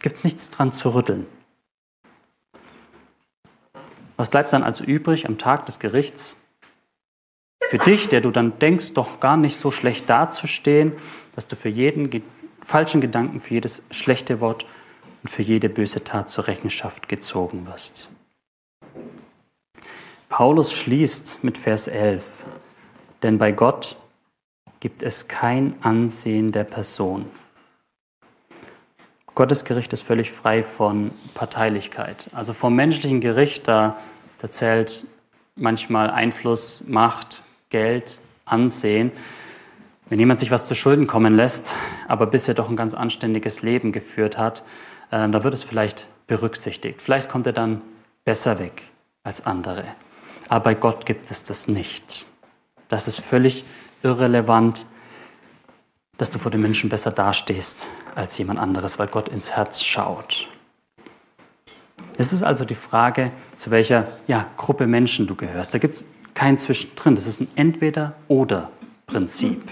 gibt 0.00 0.16
es 0.16 0.24
nichts 0.24 0.50
dran 0.50 0.72
zu 0.72 0.94
rütteln. 0.94 1.26
Was 4.16 4.28
bleibt 4.28 4.52
dann 4.52 4.62
also 4.62 4.84
übrig 4.84 5.26
am 5.26 5.38
Tag 5.38 5.66
des 5.66 5.78
Gerichts? 5.78 6.36
Für 7.68 7.78
dich, 7.78 8.08
der 8.08 8.20
du 8.20 8.30
dann 8.30 8.58
denkst, 8.58 8.92
doch 8.94 9.20
gar 9.20 9.36
nicht 9.36 9.58
so 9.58 9.70
schlecht 9.70 10.08
dazustehen, 10.08 10.92
dass 11.34 11.46
du 11.46 11.56
für 11.56 11.68
jeden 11.68 12.10
ge 12.10 12.22
falschen 12.62 13.00
Gedanken, 13.00 13.38
für 13.38 13.54
jedes 13.54 13.82
schlechte 13.92 14.40
Wort 14.40 14.66
und 15.22 15.28
für 15.28 15.42
jede 15.42 15.68
böse 15.68 16.02
Tat 16.02 16.28
zur 16.28 16.48
Rechenschaft 16.48 17.08
gezogen 17.08 17.66
wirst. 17.66 18.08
Paulus 20.28 20.72
schließt 20.72 21.44
mit 21.44 21.58
Vers 21.58 21.86
11, 21.86 22.44
denn 23.22 23.38
bei 23.38 23.52
Gott 23.52 23.96
gibt 24.80 25.02
es 25.02 25.28
kein 25.28 25.76
Ansehen 25.82 26.50
der 26.50 26.64
Person. 26.64 27.26
Gottes 29.36 29.66
Gericht 29.66 29.92
ist 29.92 30.00
völlig 30.00 30.32
frei 30.32 30.62
von 30.62 31.10
Parteilichkeit. 31.34 32.30
Also 32.32 32.54
vom 32.54 32.74
menschlichen 32.74 33.20
Gericht, 33.20 33.68
da, 33.68 33.98
da 34.40 34.50
zählt 34.50 35.06
manchmal 35.56 36.08
Einfluss, 36.08 36.82
Macht, 36.86 37.42
Geld, 37.68 38.18
Ansehen. 38.46 39.12
Wenn 40.08 40.18
jemand 40.18 40.40
sich 40.40 40.50
was 40.50 40.64
zu 40.64 40.74
Schulden 40.74 41.06
kommen 41.06 41.36
lässt, 41.36 41.76
aber 42.08 42.26
bisher 42.26 42.54
doch 42.54 42.70
ein 42.70 42.76
ganz 42.76 42.94
anständiges 42.94 43.60
Leben 43.60 43.92
geführt 43.92 44.38
hat, 44.38 44.62
äh, 45.10 45.28
da 45.28 45.44
wird 45.44 45.52
es 45.52 45.62
vielleicht 45.62 46.06
berücksichtigt. 46.28 47.02
Vielleicht 47.02 47.28
kommt 47.28 47.46
er 47.46 47.52
dann 47.52 47.82
besser 48.24 48.58
weg 48.58 48.84
als 49.22 49.44
andere. 49.44 49.84
Aber 50.48 50.64
bei 50.64 50.74
Gott 50.74 51.04
gibt 51.04 51.30
es 51.30 51.42
das 51.44 51.68
nicht. 51.68 52.24
Das 52.88 53.06
ist 53.06 53.20
völlig 53.20 53.64
irrelevant, 54.02 54.86
dass 56.18 56.30
du 56.30 56.38
vor 56.38 56.50
den 56.50 56.62
Menschen 56.62 56.90
besser 56.90 57.10
dastehst 57.10 57.88
als 58.14 58.38
jemand 58.38 58.58
anderes, 58.58 58.98
weil 58.98 59.08
Gott 59.08 59.28
ins 59.28 59.52
Herz 59.52 59.82
schaut. 59.82 60.48
Es 62.18 62.32
ist 62.32 62.42
also 62.42 62.64
die 62.64 62.74
Frage, 62.74 63.30
zu 63.56 63.70
welcher 63.70 64.08
ja, 64.26 64.46
Gruppe 64.56 64.86
Menschen 64.86 65.26
du 65.26 65.34
gehörst. 65.34 65.74
Da 65.74 65.78
gibt 65.78 65.96
es 65.96 66.06
kein 66.34 66.56
Zwischendrin. 66.58 67.14
Das 67.14 67.26
ist 67.26 67.40
ein 67.40 67.48
Entweder-Oder-Prinzip. 67.56 69.62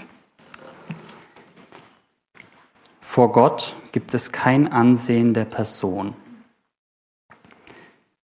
Vor 2.99 3.31
Gott 3.31 3.75
gibt 3.91 4.13
es 4.13 4.31
kein 4.31 4.71
Ansehen 4.71 5.33
der 5.33 5.45
Person. 5.45 6.13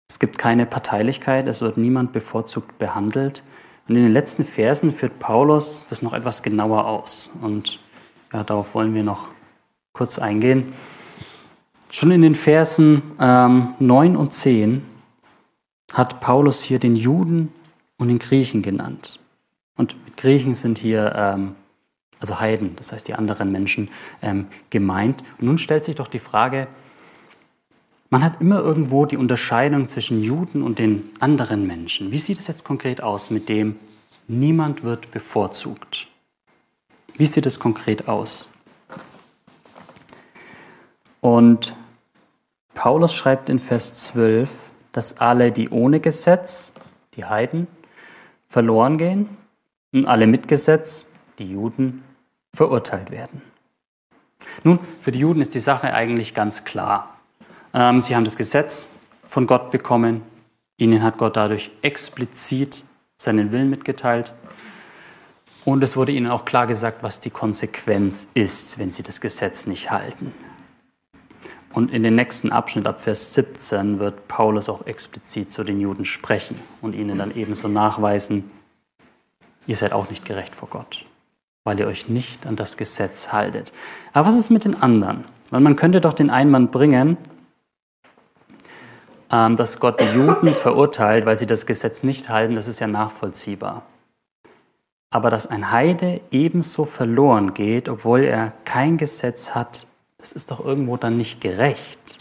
Es 0.09 0.17
gibt 0.17 0.37
keine 0.37 0.65
Parteilichkeit, 0.65 1.47
es 1.47 1.61
wird 1.61 1.77
niemand 1.77 2.13
bevorzugt 2.13 2.79
behandelt. 2.79 3.43
Und 3.87 3.97
in 3.97 4.03
den 4.03 4.13
letzten 4.13 4.45
Versen 4.45 4.93
führt 4.93 5.19
Paulus 5.19 5.85
das 5.89 6.01
noch 6.01 6.13
etwas 6.13 6.41
genauer 6.41 6.87
aus. 6.87 7.29
Und 7.41 7.79
ja, 8.33 8.43
darauf 8.43 8.73
wollen 8.75 8.93
wir 8.93 9.03
noch 9.03 9.27
kurz 9.93 10.19
eingehen. 10.19 10.73
Schon 11.89 12.11
in 12.11 12.21
den 12.21 12.35
Versen 12.35 13.01
ähm, 13.19 13.73
9 13.79 14.15
und 14.15 14.33
10 14.33 14.83
hat 15.93 16.19
Paulus 16.19 16.61
hier 16.61 16.79
den 16.79 16.95
Juden 16.95 17.53
und 17.97 18.09
den 18.09 18.19
Griechen 18.19 18.61
genannt. 18.61 19.19
Und 19.77 19.95
Griechen 20.17 20.53
sind 20.53 20.77
hier 20.77 21.13
ähm, 21.15 21.55
also 22.19 22.39
Heiden, 22.39 22.75
das 22.75 22.91
heißt 22.91 23.07
die 23.07 23.13
anderen 23.13 23.51
Menschen, 23.51 23.89
ähm, 24.21 24.47
gemeint. 24.69 25.23
Und 25.39 25.47
nun 25.47 25.57
stellt 25.57 25.85
sich 25.85 25.95
doch 25.95 26.07
die 26.07 26.19
Frage, 26.19 26.67
man 28.09 28.23
hat 28.23 28.39
immer 28.41 28.59
irgendwo 28.59 29.05
die 29.05 29.17
Unterscheidung 29.17 29.89
zwischen 29.89 30.23
Juden 30.23 30.63
und 30.63 30.79
den 30.79 31.09
anderen 31.19 31.67
Menschen. 31.67 32.11
Wie 32.11 32.19
sieht 32.19 32.39
es 32.39 32.47
jetzt 32.47 32.63
konkret 32.63 33.01
aus 33.01 33.29
mit 33.29 33.49
dem, 33.49 33.75
niemand 34.27 34.83
wird 34.83 35.11
bevorzugt? 35.11 36.07
Wie 37.17 37.25
sieht 37.25 37.45
es 37.45 37.59
konkret 37.59 38.07
aus? 38.07 38.47
Und 41.19 41.75
Paulus 42.75 43.13
schreibt 43.13 43.49
in 43.49 43.59
Vers 43.59 43.95
12, 43.95 44.71
dass 44.91 45.17
alle, 45.17 45.51
die 45.51 45.69
ohne 45.69 45.99
Gesetz, 45.99 46.73
die 47.15 47.25
Heiden, 47.25 47.67
verloren 48.47 48.97
gehen 48.97 49.29
und 49.91 50.05
alle 50.05 50.27
mit 50.27 50.47
Gesetz, 50.47 51.05
die 51.39 51.51
Juden, 51.51 52.03
verurteilt 52.53 53.11
werden. 53.11 53.41
Nun, 54.63 54.79
für 55.01 55.11
die 55.11 55.19
Juden 55.19 55.41
ist 55.41 55.53
die 55.53 55.59
Sache 55.59 55.93
eigentlich 55.93 56.33
ganz 56.33 56.63
klar. 56.63 57.17
Ähm, 57.73 57.99
sie 57.99 58.15
haben 58.15 58.23
das 58.23 58.37
Gesetz 58.37 58.87
von 59.27 59.47
Gott 59.47 59.71
bekommen. 59.71 60.21
Ihnen 60.77 61.03
hat 61.03 61.17
Gott 61.17 61.35
dadurch 61.35 61.71
explizit 61.81 62.83
seinen 63.17 63.51
Willen 63.51 63.69
mitgeteilt. 63.69 64.33
Und 65.67 65.83
es 65.83 65.97
wurde 65.97 66.13
ihnen 66.13 66.31
auch 66.31 66.45
klar 66.45 66.65
gesagt, 66.65 67.03
was 67.03 67.19
die 67.19 67.29
Konsequenz 67.29 68.29
ist, 68.33 68.79
wenn 68.79 68.89
sie 68.89 69.03
das 69.03 69.19
Gesetz 69.19 69.65
nicht 69.65 69.91
halten. 69.91 70.31
Und 71.73 71.91
in 71.91 72.03
den 72.03 72.15
nächsten 72.15 72.53
Abschnitt 72.53 72.87
ab 72.87 73.01
Vers 73.01 73.33
17 73.33 73.99
wird 73.99 74.29
Paulus 74.29 74.69
auch 74.69 74.85
explizit 74.85 75.51
zu 75.51 75.65
den 75.65 75.81
Juden 75.81 76.05
sprechen 76.05 76.57
und 76.81 76.95
ihnen 76.95 77.17
dann 77.17 77.35
ebenso 77.35 77.67
nachweisen, 77.67 78.49
ihr 79.65 79.75
seid 79.75 79.91
auch 79.91 80.09
nicht 80.09 80.23
gerecht 80.23 80.55
vor 80.55 80.69
Gott, 80.69 81.03
weil 81.65 81.77
ihr 81.81 81.87
euch 81.87 82.07
nicht 82.07 82.47
an 82.47 82.55
das 82.55 82.77
Gesetz 82.77 83.33
haltet. 83.33 83.73
Aber 84.13 84.29
was 84.29 84.37
ist 84.37 84.49
mit 84.49 84.63
den 84.63 84.81
anderen? 84.81 85.25
Weil 85.49 85.59
man 85.59 85.75
könnte 85.75 85.99
doch 85.99 86.13
den 86.13 86.29
Einwand 86.29 86.71
bringen, 86.71 87.17
ähm, 89.29 89.57
dass 89.57 89.81
Gott 89.81 89.99
die 89.99 90.17
Juden 90.17 90.47
verurteilt, 90.55 91.25
weil 91.25 91.35
sie 91.35 91.45
das 91.45 91.65
Gesetz 91.65 92.03
nicht 92.03 92.29
halten, 92.29 92.55
das 92.55 92.69
ist 92.69 92.79
ja 92.79 92.87
nachvollziehbar. 92.87 93.83
Aber 95.09 95.29
dass 95.29 95.47
ein 95.47 95.71
Heide 95.71 96.21
ebenso 96.31 96.85
verloren 96.85 97.53
geht, 97.53 97.87
obwohl 97.87 98.23
er 98.23 98.53
kein 98.65 98.97
Gesetz 98.97 99.51
hat, 99.51 99.87
das 100.17 100.31
ist 100.31 100.51
doch 100.51 100.63
irgendwo 100.63 100.97
dann 100.97 101.17
nicht 101.17 101.39
gerecht. 101.39 102.19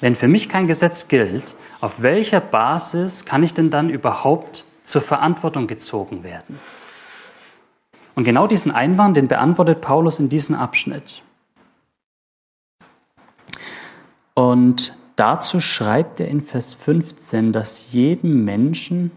Wenn 0.00 0.16
für 0.16 0.28
mich 0.28 0.48
kein 0.48 0.66
Gesetz 0.66 1.06
gilt, 1.08 1.54
auf 1.80 2.02
welcher 2.02 2.40
Basis 2.40 3.24
kann 3.24 3.42
ich 3.42 3.54
denn 3.54 3.70
dann 3.70 3.90
überhaupt 3.90 4.64
zur 4.82 5.02
Verantwortung 5.02 5.66
gezogen 5.66 6.24
werden? 6.24 6.58
Und 8.14 8.24
genau 8.24 8.46
diesen 8.46 8.72
Einwand, 8.72 9.16
den 9.16 9.28
beantwortet 9.28 9.80
Paulus 9.80 10.18
in 10.18 10.28
diesem 10.28 10.56
Abschnitt. 10.56 11.22
Und 14.34 14.96
dazu 15.16 15.60
schreibt 15.60 16.20
er 16.20 16.28
in 16.28 16.42
Vers 16.42 16.74
15, 16.74 17.52
dass 17.52 17.92
jedem 17.92 18.44
Menschen 18.44 19.12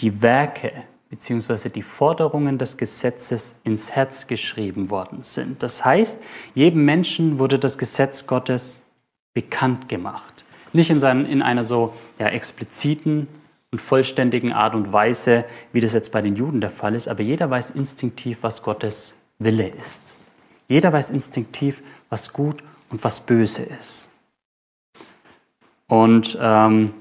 die 0.00 0.22
Werke 0.22 0.84
beziehungsweise 1.14 1.70
die 1.70 1.82
Forderungen 1.82 2.58
des 2.58 2.76
Gesetzes 2.76 3.54
ins 3.62 3.92
Herz 3.92 4.26
geschrieben 4.26 4.90
worden 4.90 5.20
sind. 5.22 5.62
Das 5.62 5.84
heißt, 5.84 6.18
jedem 6.56 6.84
Menschen 6.84 7.38
wurde 7.38 7.60
das 7.60 7.78
Gesetz 7.78 8.26
Gottes 8.26 8.80
bekannt 9.32 9.88
gemacht. 9.88 10.44
Nicht 10.72 10.90
in, 10.90 10.98
seinen, 10.98 11.24
in 11.24 11.40
einer 11.40 11.62
so 11.62 11.94
ja, 12.18 12.26
expliziten 12.26 13.28
und 13.70 13.80
vollständigen 13.80 14.52
Art 14.52 14.74
und 14.74 14.92
Weise, 14.92 15.44
wie 15.72 15.78
das 15.78 15.92
jetzt 15.92 16.10
bei 16.10 16.20
den 16.20 16.34
Juden 16.34 16.60
der 16.60 16.70
Fall 16.70 16.96
ist, 16.96 17.06
aber 17.06 17.22
jeder 17.22 17.48
weiß 17.48 17.70
instinktiv, 17.70 18.38
was 18.40 18.64
Gottes 18.64 19.14
Wille 19.38 19.68
ist. 19.68 20.16
Jeder 20.66 20.92
weiß 20.92 21.10
instinktiv, 21.10 21.80
was 22.10 22.32
gut 22.32 22.60
und 22.90 23.04
was 23.04 23.20
böse 23.20 23.62
ist. 23.62 24.08
Und 25.86 26.36
ähm, 26.40 26.92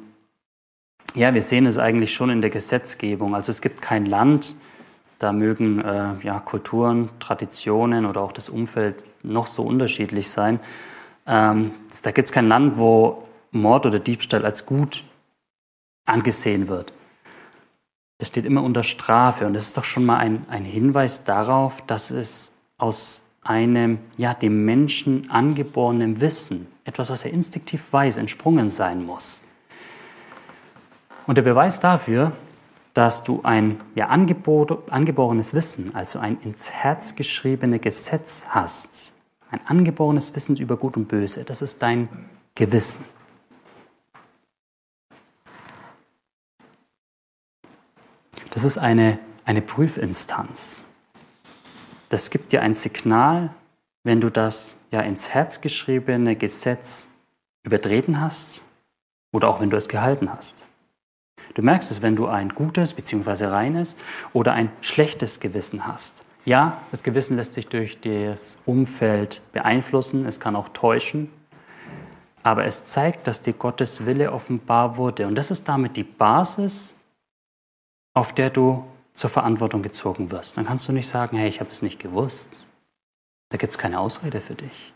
ja, 1.16 1.34
wir 1.34 1.42
sehen 1.42 1.66
es 1.66 1.78
eigentlich 1.78 2.14
schon 2.14 2.30
in 2.30 2.42
der 2.42 2.50
Gesetzgebung. 2.50 3.36
Also 3.36 3.52
es 3.52 3.62
gibt 3.62 3.82
kein 3.82 4.06
Land, 4.06 4.56
da 5.20 5.32
mögen 5.32 5.80
äh, 5.82 6.16
ja, 6.24 6.40
Kulturen, 6.40 7.10
Traditionen 7.20 8.06
oder 8.06 8.22
auch 8.22 8.34
das 8.34 8.50
Umfeld 8.50 9.04
noch 9.22 9.48
so 9.48 9.64
unterschiedlich 9.64 10.30
sein. 10.30 10.60
Ähm, 11.26 11.72
da 12.02 12.12
gibt 12.12 12.28
es 12.28 12.32
kein 12.34 12.48
Land, 12.48 12.78
wo 12.78 13.24
Mord 13.52 13.86
oder 13.86 14.00
Diebstahl 14.00 14.44
als 14.44 14.66
gut 14.66 15.04
angesehen 16.06 16.68
wird. 16.68 16.94
Das 18.18 18.30
steht 18.30 18.46
immer 18.46 18.64
unter 18.64 18.84
Strafe 18.84 19.46
und 19.46 19.54
das 19.54 19.68
ist 19.68 19.78
doch 19.78 19.84
schon 19.84 20.06
mal 20.06 20.18
ein, 20.18 20.46
ein 20.50 20.66
Hinweis 20.66 21.24
darauf, 21.24 21.82
dass 21.86 22.10
es 22.12 22.52
aus 22.78 23.22
einem 23.44 24.00
ja, 24.18 24.34
dem 24.34 24.66
Menschen 24.66 25.30
angeborenen 25.30 26.22
Wissen, 26.22 26.68
etwas, 26.86 27.10
was 27.10 27.24
er 27.24 27.32
instinktiv 27.32 27.82
weiß, 27.92 28.18
entsprungen 28.18 28.70
sein 28.70 29.06
muss. 29.06 29.43
Und 31.26 31.36
der 31.36 31.44
Beweis 31.44 31.80
dafür, 31.80 32.34
dass 32.94 33.24
du 33.24 33.42
ein 33.44 33.82
ja, 33.96 34.08
angeborenes 34.08 35.54
Wissen, 35.54 35.96
also 35.96 36.20
ein 36.20 36.40
ins 36.42 36.70
Herz 36.70 37.16
geschriebenes 37.16 37.82
Gesetz 37.82 38.44
hast, 38.50 39.14
ein 39.50 39.62
angeborenes 39.66 40.36
Wissen 40.36 40.56
über 40.58 40.78
Gut 40.78 40.98
und 40.98 41.08
Böse, 41.08 41.44
das 41.44 41.62
ist 41.62 41.82
dein 41.82 42.10
Gewissen. 42.56 43.04
Das 48.52 48.64
ist 48.64 48.78
eine, 48.78 49.18
eine 49.46 49.64
Prüfinstanz. 49.64 50.84
Das 52.10 52.30
gibt 52.30 52.52
dir 52.52 52.62
ein 52.62 52.76
Signal, 52.76 53.50
wenn 54.04 54.22
du 54.22 54.30
das 54.30 54.76
ja 54.92 55.02
ins 55.02 55.30
Herz 55.30 55.62
geschriebene 55.62 56.36
Gesetz 56.36 57.08
übertreten 57.64 58.22
hast 58.22 58.62
oder 59.32 59.48
auch 59.48 59.60
wenn 59.60 59.72
du 59.72 59.78
es 59.78 59.88
gehalten 59.88 60.32
hast. 60.32 60.68
Du 61.54 61.62
merkst 61.62 61.92
es, 61.92 62.02
wenn 62.02 62.16
du 62.16 62.28
ein 62.28 62.50
gutes 62.50 62.94
bzw. 62.94 63.46
reines 63.46 63.96
oder 64.34 64.54
ein 64.54 64.72
schlechtes 64.82 65.40
Gewissen 65.40 65.86
hast. 65.86 66.26
Ja, 66.46 66.80
das 66.92 67.04
Gewissen 67.04 67.38
lässt 67.38 67.54
sich 67.54 67.68
durch 67.68 68.00
das 68.02 68.58
Umfeld 68.66 69.42
beeinflussen, 69.54 70.26
es 70.26 70.40
kann 70.40 70.56
auch 70.56 70.70
täuschen, 70.70 71.30
aber 72.42 72.66
es 72.66 72.84
zeigt, 72.84 73.28
dass 73.28 73.42
dir 73.42 73.54
Gottes 73.54 74.06
Wille 74.06 74.34
offenbar 74.34 74.98
wurde. 74.98 75.28
Und 75.28 75.36
das 75.36 75.52
ist 75.52 75.70
damit 75.70 75.96
die 75.96 76.04
Basis, 76.04 76.94
auf 78.14 78.34
der 78.34 78.50
du 78.50 78.84
zur 79.14 79.30
Verantwortung 79.30 79.84
gezogen 79.84 80.32
wirst. 80.32 80.58
Dann 80.58 80.66
kannst 80.66 80.88
du 80.88 80.92
nicht 80.92 81.08
sagen, 81.08 81.38
hey, 81.38 81.48
ich 81.48 81.62
habe 81.62 81.72
es 81.72 81.82
nicht 81.82 82.00
gewusst. 82.00 82.66
Da 83.50 83.58
gibt 83.58 83.72
es 83.72 83.78
keine 83.78 84.00
Ausrede 84.00 84.42
für 84.42 84.56
dich. 84.56 84.94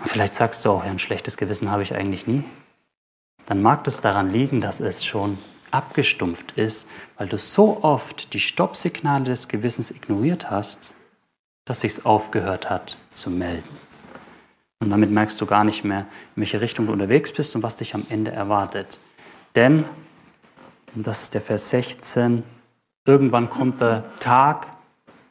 Und 0.00 0.10
vielleicht 0.10 0.34
sagst 0.34 0.64
du 0.64 0.70
auch, 0.70 0.84
ja, 0.84 0.90
ein 0.90 0.98
schlechtes 0.98 1.36
Gewissen 1.36 1.70
habe 1.70 1.82
ich 1.82 1.94
eigentlich 1.94 2.26
nie 2.26 2.44
dann 3.48 3.62
mag 3.62 3.82
das 3.84 4.02
daran 4.02 4.30
liegen, 4.30 4.60
dass 4.60 4.78
es 4.78 5.02
schon 5.02 5.38
abgestumpft 5.70 6.52
ist, 6.52 6.86
weil 7.16 7.28
du 7.28 7.38
so 7.38 7.82
oft 7.82 8.34
die 8.34 8.40
Stoppsignale 8.40 9.24
des 9.24 9.48
Gewissens 9.48 9.90
ignoriert 9.90 10.50
hast, 10.50 10.92
dass 11.64 11.80
sich's 11.80 12.04
aufgehört 12.04 12.68
hat 12.68 12.98
zu 13.10 13.30
melden. 13.30 13.78
Und 14.80 14.90
damit 14.90 15.10
merkst 15.10 15.40
du 15.40 15.46
gar 15.46 15.64
nicht 15.64 15.82
mehr, 15.82 16.00
in 16.36 16.42
welche 16.42 16.60
Richtung 16.60 16.86
du 16.86 16.92
unterwegs 16.92 17.32
bist 17.32 17.56
und 17.56 17.62
was 17.62 17.76
dich 17.76 17.94
am 17.94 18.04
Ende 18.10 18.30
erwartet. 18.30 19.00
Denn, 19.56 19.86
und 20.94 21.06
das 21.06 21.22
ist 21.22 21.32
der 21.32 21.40
Vers 21.40 21.70
16, 21.70 22.42
irgendwann 23.06 23.48
kommt 23.48 23.80
der 23.80 24.04
Tag 24.20 24.66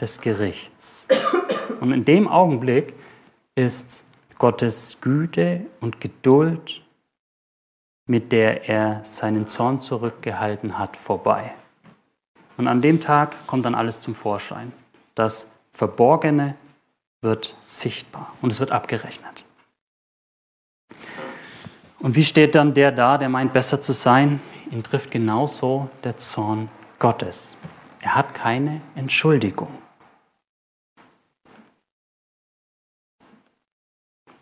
des 0.01 0.21
Gerichts. 0.21 1.07
Und 1.79 1.91
in 1.91 2.03
dem 2.03 2.27
Augenblick 2.27 2.95
ist 3.53 4.03
Gottes 4.39 4.97
Güte 5.01 5.67
und 5.81 6.01
Geduld 6.01 6.81
mit 8.07 8.31
der 8.31 8.67
er 8.69 9.03
seinen 9.03 9.47
Zorn 9.47 9.81
zurückgehalten 9.81 10.79
hat, 10.79 10.95
vorbei. 10.97 11.53
Und 12.57 12.67
an 12.67 12.81
dem 12.81 12.99
Tag 12.99 13.45
kommt 13.45 13.65
dann 13.65 13.75
alles 13.75 14.01
zum 14.01 14.15
Vorschein. 14.15 14.71
Das 15.13 15.47
Verborgene 15.71 16.55
wird 17.21 17.55
sichtbar 17.67 18.33
und 18.41 18.51
es 18.51 18.59
wird 18.59 18.71
abgerechnet. 18.71 19.45
Und 21.99 22.15
wie 22.15 22.23
steht 22.23 22.55
dann 22.55 22.73
der 22.73 22.91
da, 22.91 23.17
der 23.17 23.29
meint, 23.29 23.53
besser 23.53 23.81
zu 23.81 23.93
sein? 23.93 24.39
Ihn 24.71 24.83
trifft 24.83 25.11
genauso 25.11 25.89
der 26.03 26.17
Zorn 26.17 26.69
Gottes. 26.99 27.57
Er 27.99 28.15
hat 28.15 28.33
keine 28.33 28.81
Entschuldigung. 28.95 29.71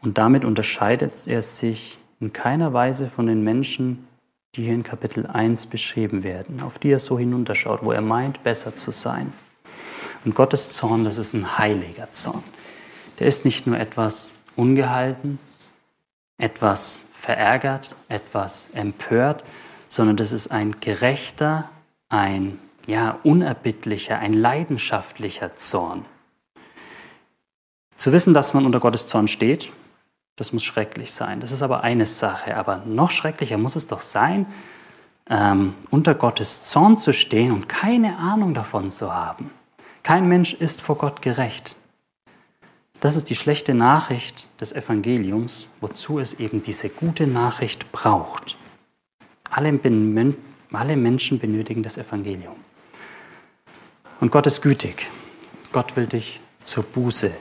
Und 0.02 0.18
damit 0.18 0.46
unterscheidet 0.46 1.26
er 1.26 1.42
sich 1.42 1.98
in 2.26 2.34
keiner 2.34 2.74
Weise 2.74 3.08
von 3.08 3.28
den 3.28 3.44
Menschen, 3.44 4.08
die 4.56 4.64
hier 4.64 4.74
in 4.74 4.82
Kapitel 4.82 5.28
1 5.28 5.68
beschrieben 5.68 6.24
werden, 6.24 6.60
auf 6.60 6.80
die 6.80 6.90
er 6.90 6.98
so 6.98 7.20
hinunterschaut, 7.20 7.84
wo 7.84 7.92
er 7.92 8.02
meint, 8.02 8.42
besser 8.42 8.74
zu 8.74 8.90
sein. 8.90 9.32
Und 10.24 10.34
Gottes 10.34 10.72
Zorn, 10.72 11.04
das 11.04 11.20
ist 11.20 11.36
ein 11.36 11.60
heiliger 11.60 12.12
Zorn. 12.14 12.44
Der 13.20 13.28
ist 13.28 13.46
nicht 13.46 13.68
nur 13.68 13.78
etwas 13.78 14.34
ungehalten, 14.56 15.38
etwas 16.40 17.06
verärgert, 17.14 17.96
etwas 18.10 18.70
empört, 18.74 19.44
sondern 19.88 20.18
das 20.18 20.32
ist 20.32 20.50
ein 20.50 20.80
gerechter, 20.80 21.70
ein 22.10 22.58
ja, 22.88 23.20
unerbittlicher, 23.22 24.18
ein 24.18 24.34
leidenschaftlicher 24.34 25.54
Zorn. 25.58 26.06
Zu 27.98 28.12
wissen, 28.12 28.34
dass 28.34 28.56
man 28.56 28.66
unter 28.66 28.80
Gottes 28.80 29.06
Zorn 29.06 29.28
steht, 29.28 29.72
das 30.36 30.52
muss 30.52 30.64
schrecklich 30.64 31.14
sein. 31.14 31.40
Das 31.40 31.52
ist 31.52 31.62
aber 31.62 31.84
eine 31.84 32.06
Sache. 32.06 32.58
Aber 32.58 32.84
noch 32.86 33.12
schrecklicher 33.12 33.58
muss 33.58 33.76
es 33.76 33.88
doch 33.88 34.02
sein, 34.02 34.46
ähm, 35.30 35.74
unter 35.92 36.14
Gottes 36.14 36.64
Zorn 36.64 36.98
zu 36.98 37.14
stehen 37.14 37.52
und 37.52 37.70
keine 37.70 38.18
Ahnung 38.18 38.54
davon 38.54 38.92
zu 38.92 39.14
haben. 39.14 39.52
Kein 40.04 40.28
Mensch 40.28 40.54
ist 40.54 40.82
vor 40.82 40.98
Gott 40.98 41.22
gerecht. 41.22 41.78
Das 43.00 43.16
ist 43.16 43.30
die 43.30 43.36
schlechte 43.36 43.74
Nachricht 43.74 44.50
des 44.62 44.72
Evangeliums, 44.72 45.68
wozu 45.82 46.20
es 46.20 46.34
eben 46.34 46.64
diese 46.64 46.90
gute 46.90 47.28
Nachricht 47.28 47.92
braucht. 47.92 48.58
Alle, 49.50 49.80
alle 50.72 50.98
Menschen 50.98 51.40
benötigen 51.40 51.84
das 51.84 51.98
Evangelium. 51.98 52.56
Und 54.20 54.32
Gott 54.32 54.48
ist 54.48 54.62
gütig. 54.62 55.08
Gott 55.72 55.96
will 55.96 56.08
dich 56.08 56.40
zur 56.64 56.84
Buße 56.84 57.32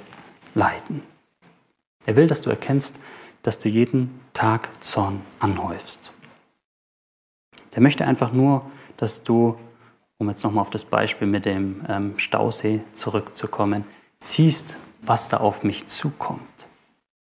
leiten. 0.54 1.02
Er 2.06 2.16
will, 2.16 2.26
dass 2.26 2.42
du 2.42 2.50
erkennst, 2.50 3.00
dass 3.42 3.58
du 3.58 3.68
jeden 3.68 4.20
Tag 4.32 4.68
Zorn 4.82 5.22
anhäufst. 5.38 6.12
Er 7.72 7.82
möchte 7.82 8.06
einfach 8.06 8.32
nur, 8.32 8.64
dass 8.96 9.22
du, 9.22 9.58
um 10.18 10.28
jetzt 10.28 10.44
nochmal 10.44 10.62
auf 10.62 10.70
das 10.70 10.84
Beispiel 10.84 11.26
mit 11.26 11.44
dem 11.44 11.84
ähm, 11.88 12.18
Stausee 12.18 12.82
zurückzukommen, 12.92 13.84
siehst, 14.20 14.76
was 15.02 15.28
da 15.28 15.38
auf 15.38 15.64
mich 15.64 15.86
zukommt. 15.88 16.40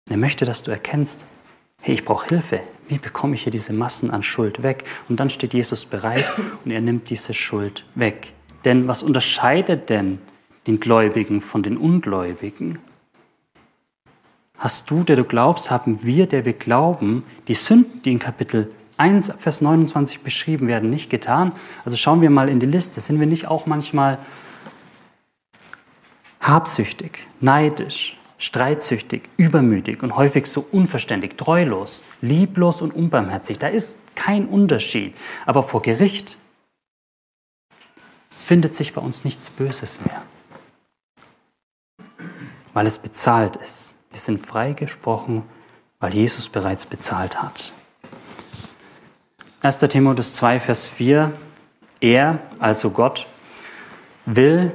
Er 0.08 0.16
möchte, 0.16 0.44
dass 0.44 0.62
du 0.62 0.70
erkennst, 0.70 1.24
hey, 1.80 1.94
ich 1.94 2.04
brauche 2.04 2.28
Hilfe. 2.28 2.60
Wie 2.88 2.98
bekomme 2.98 3.36
ich 3.36 3.44
hier 3.44 3.52
diese 3.52 3.72
Massen 3.72 4.10
an 4.10 4.22
Schuld 4.22 4.62
weg? 4.62 4.84
Und 5.08 5.20
dann 5.20 5.30
steht 5.30 5.54
Jesus 5.54 5.84
bereit 5.84 6.30
und 6.64 6.70
er 6.70 6.80
nimmt 6.80 7.10
diese 7.10 7.34
Schuld 7.34 7.84
weg. 7.94 8.32
Denn 8.64 8.88
was 8.88 9.02
unterscheidet 9.02 9.88
denn 9.88 10.18
den 10.66 10.80
Gläubigen 10.80 11.40
von 11.40 11.62
den 11.62 11.76
Ungläubigen? 11.76 12.78
Hast 14.60 14.90
du, 14.90 15.02
der 15.02 15.16
du 15.16 15.24
glaubst, 15.24 15.70
haben 15.70 16.04
wir, 16.04 16.26
der 16.26 16.44
wir 16.44 16.52
glauben, 16.52 17.24
die 17.48 17.54
Sünden, 17.54 18.02
die 18.02 18.12
in 18.12 18.18
Kapitel 18.18 18.70
1, 18.98 19.32
Vers 19.38 19.62
29 19.62 20.20
beschrieben 20.20 20.68
werden, 20.68 20.90
nicht 20.90 21.08
getan? 21.08 21.52
Also 21.86 21.96
schauen 21.96 22.20
wir 22.20 22.28
mal 22.28 22.50
in 22.50 22.60
die 22.60 22.66
Liste. 22.66 23.00
Sind 23.00 23.18
wir 23.18 23.26
nicht 23.26 23.48
auch 23.48 23.64
manchmal 23.64 24.18
habsüchtig, 26.42 27.26
neidisch, 27.40 28.18
streitsüchtig, 28.36 29.22
übermütig 29.38 30.02
und 30.02 30.14
häufig 30.16 30.46
so 30.46 30.66
unverständig, 30.70 31.38
treulos, 31.38 32.02
lieblos 32.20 32.82
und 32.82 32.94
unbarmherzig? 32.94 33.58
Da 33.58 33.68
ist 33.68 33.96
kein 34.14 34.46
Unterschied. 34.46 35.16
Aber 35.46 35.62
vor 35.62 35.80
Gericht 35.80 36.36
findet 38.28 38.74
sich 38.74 38.92
bei 38.92 39.00
uns 39.00 39.24
nichts 39.24 39.48
Böses 39.48 39.98
mehr, 40.04 40.20
weil 42.74 42.86
es 42.86 42.98
bezahlt 42.98 43.56
ist. 43.56 43.94
Wir 44.10 44.18
sind 44.18 44.44
freigesprochen, 44.44 45.42
weil 46.00 46.14
Jesus 46.14 46.48
bereits 46.48 46.86
bezahlt 46.86 47.40
hat. 47.42 47.72
1. 49.62 49.78
Timotheus 49.78 50.34
2, 50.34 50.58
Vers 50.60 50.88
4. 50.88 51.32
Er, 52.00 52.40
also 52.58 52.90
Gott, 52.90 53.26
will, 54.26 54.72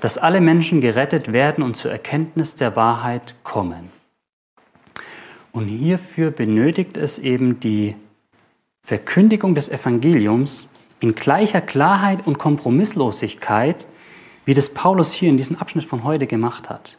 dass 0.00 0.18
alle 0.18 0.40
Menschen 0.40 0.80
gerettet 0.80 1.32
werden 1.32 1.62
und 1.62 1.76
zur 1.76 1.90
Erkenntnis 1.90 2.54
der 2.54 2.76
Wahrheit 2.76 3.34
kommen. 3.44 3.90
Und 5.52 5.68
hierfür 5.68 6.30
benötigt 6.30 6.96
es 6.96 7.18
eben 7.18 7.60
die 7.60 7.96
Verkündigung 8.82 9.54
des 9.54 9.68
Evangeliums 9.68 10.68
in 11.00 11.14
gleicher 11.14 11.60
Klarheit 11.60 12.26
und 12.26 12.38
Kompromisslosigkeit, 12.38 13.86
wie 14.44 14.54
das 14.54 14.68
Paulus 14.68 15.12
hier 15.12 15.30
in 15.30 15.36
diesem 15.36 15.56
Abschnitt 15.56 15.84
von 15.84 16.04
heute 16.04 16.26
gemacht 16.26 16.68
hat. 16.68 16.98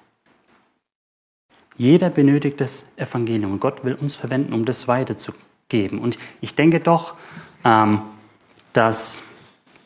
Jeder 1.77 2.09
benötigt 2.09 2.59
das 2.59 2.85
Evangelium 2.95 3.53
und 3.53 3.59
Gott 3.59 3.83
will 3.83 3.93
uns 3.93 4.15
verwenden, 4.15 4.53
um 4.53 4.65
das 4.65 4.87
weiterzugeben. 4.87 5.99
Und 5.99 6.17
ich 6.41 6.55
denke 6.55 6.79
doch, 6.79 7.15
ähm, 7.63 8.01
dass 8.73 9.23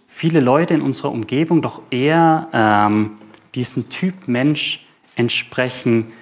viele 0.08 0.40
Leute 0.40 0.74
in 0.74 0.82
unserer 0.82 1.12
Umgebung 1.12 1.62
doch 1.62 1.82
eher 1.90 2.48
ähm, 2.54 3.18
diesen 3.56 3.90
Typ 3.90 4.28
Mensch 4.28 4.86
entsprechen, 5.16 6.14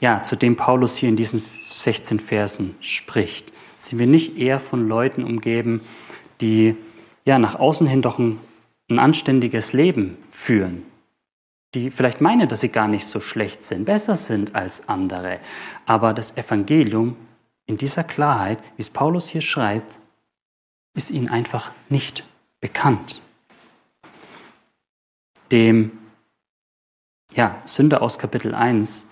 ja, 0.00 0.22
zu 0.22 0.36
dem 0.36 0.56
Paulus 0.56 0.96
hier 0.96 1.08
in 1.08 1.16
diesen 1.16 1.42
16 1.68 2.20
Versen 2.20 2.74
spricht. 2.80 3.52
Sind 3.78 3.98
wir 3.98 4.06
nicht 4.06 4.36
eher 4.38 4.60
von 4.60 4.88
Leuten 4.88 5.24
umgeben, 5.24 5.80
die 6.40 6.76
ja 7.24 7.38
nach 7.38 7.54
außen 7.54 7.86
hin 7.86 8.02
doch 8.02 8.18
ein, 8.18 8.38
ein 8.90 8.98
anständiges 8.98 9.72
Leben 9.72 10.18
führen, 10.30 10.82
die 11.74 11.90
vielleicht 11.90 12.20
meinen, 12.20 12.48
dass 12.48 12.60
sie 12.60 12.68
gar 12.68 12.88
nicht 12.88 13.06
so 13.06 13.20
schlecht 13.20 13.62
sind, 13.62 13.84
besser 13.84 14.16
sind 14.16 14.54
als 14.54 14.88
andere, 14.88 15.40
aber 15.86 16.14
das 16.14 16.36
Evangelium 16.36 17.16
in 17.66 17.76
dieser 17.76 18.04
Klarheit, 18.04 18.58
wie 18.76 18.82
es 18.82 18.90
Paulus 18.90 19.28
hier 19.28 19.40
schreibt, 19.40 19.98
ist 20.94 21.10
ihnen 21.10 21.28
einfach 21.28 21.72
nicht 21.88 22.24
bekannt. 22.60 23.20
Dem 25.50 25.92
ja, 27.34 27.60
Sünder 27.64 28.02
aus 28.02 28.18
Kapitel 28.18 28.54
1, 28.54 29.06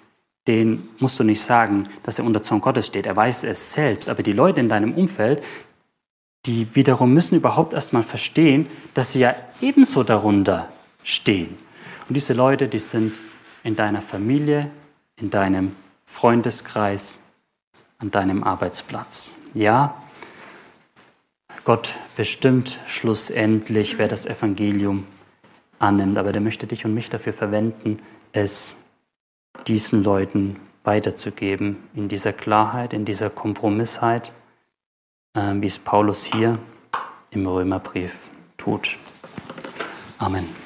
den 0.47 0.89
musst 0.99 1.19
du 1.19 1.25
nicht 1.25 1.41
sagen, 1.41 1.89
dass 2.03 2.19
er 2.19 2.25
unter 2.25 2.43
Zorn 2.43 2.61
Gottes 2.61 2.87
steht. 2.87 3.07
Er 3.07 3.17
weiß 3.17 3.45
es 3.45 3.73
selbst. 3.73 4.09
Aber 4.09 4.23
die 4.23 4.33
Leute 4.33 4.61
in 4.61 4.69
deinem 4.69 4.95
Umfeld, 4.95 5.43
die 6.47 6.75
wiederum 6.75 7.15
müssen 7.15 7.37
überhaupt 7.37 7.73
erstmal 7.73 8.03
verstehen, 8.03 8.67
dass 8.95 9.13
sie 9.13 9.21
ja 9.21 9.37
ebenso 9.61 10.03
darunter 10.03 10.69
stehen. 11.05 11.57
Und 12.09 12.15
diese 12.15 12.33
Leute, 12.33 12.69
die 12.69 12.79
sind 12.79 13.19
in 13.65 13.77
deiner 13.77 14.03
Familie, 14.03 14.71
in 15.17 15.31
deinem 15.31 15.77
Freundeskreis, 16.07 17.21
an 17.99 18.11
deinem 18.11 18.43
Arbeitsplatz. 18.43 19.35
Ja, 19.55 19.95
Gott 21.65 21.95
bestimmt 22.17 22.79
schlussendlich, 22.87 23.99
wer 23.99 24.09
das 24.09 24.27
Evangelium 24.27 25.07
annimmt, 25.79 26.19
aber 26.19 26.33
der 26.33 26.41
möchte 26.41 26.67
dich 26.67 26.85
und 26.85 26.95
mich 26.95 27.11
dafür 27.11 27.33
verwenden, 27.33 28.01
es 28.33 28.77
diesen 29.67 30.03
Leuten 30.03 30.57
weiterzugeben, 30.85 31.77
in 31.95 32.09
dieser 32.09 32.33
Klarheit, 32.33 32.93
in 32.93 33.05
dieser 33.05 33.31
Kompromissheit, 33.31 34.33
äh, 35.35 35.55
wie 35.55 35.67
es 35.67 35.79
Paulus 35.79 36.25
hier 36.25 36.59
im 37.31 37.47
Römerbrief 37.47 38.17
tut. 38.57 38.97
Amen. 40.19 40.62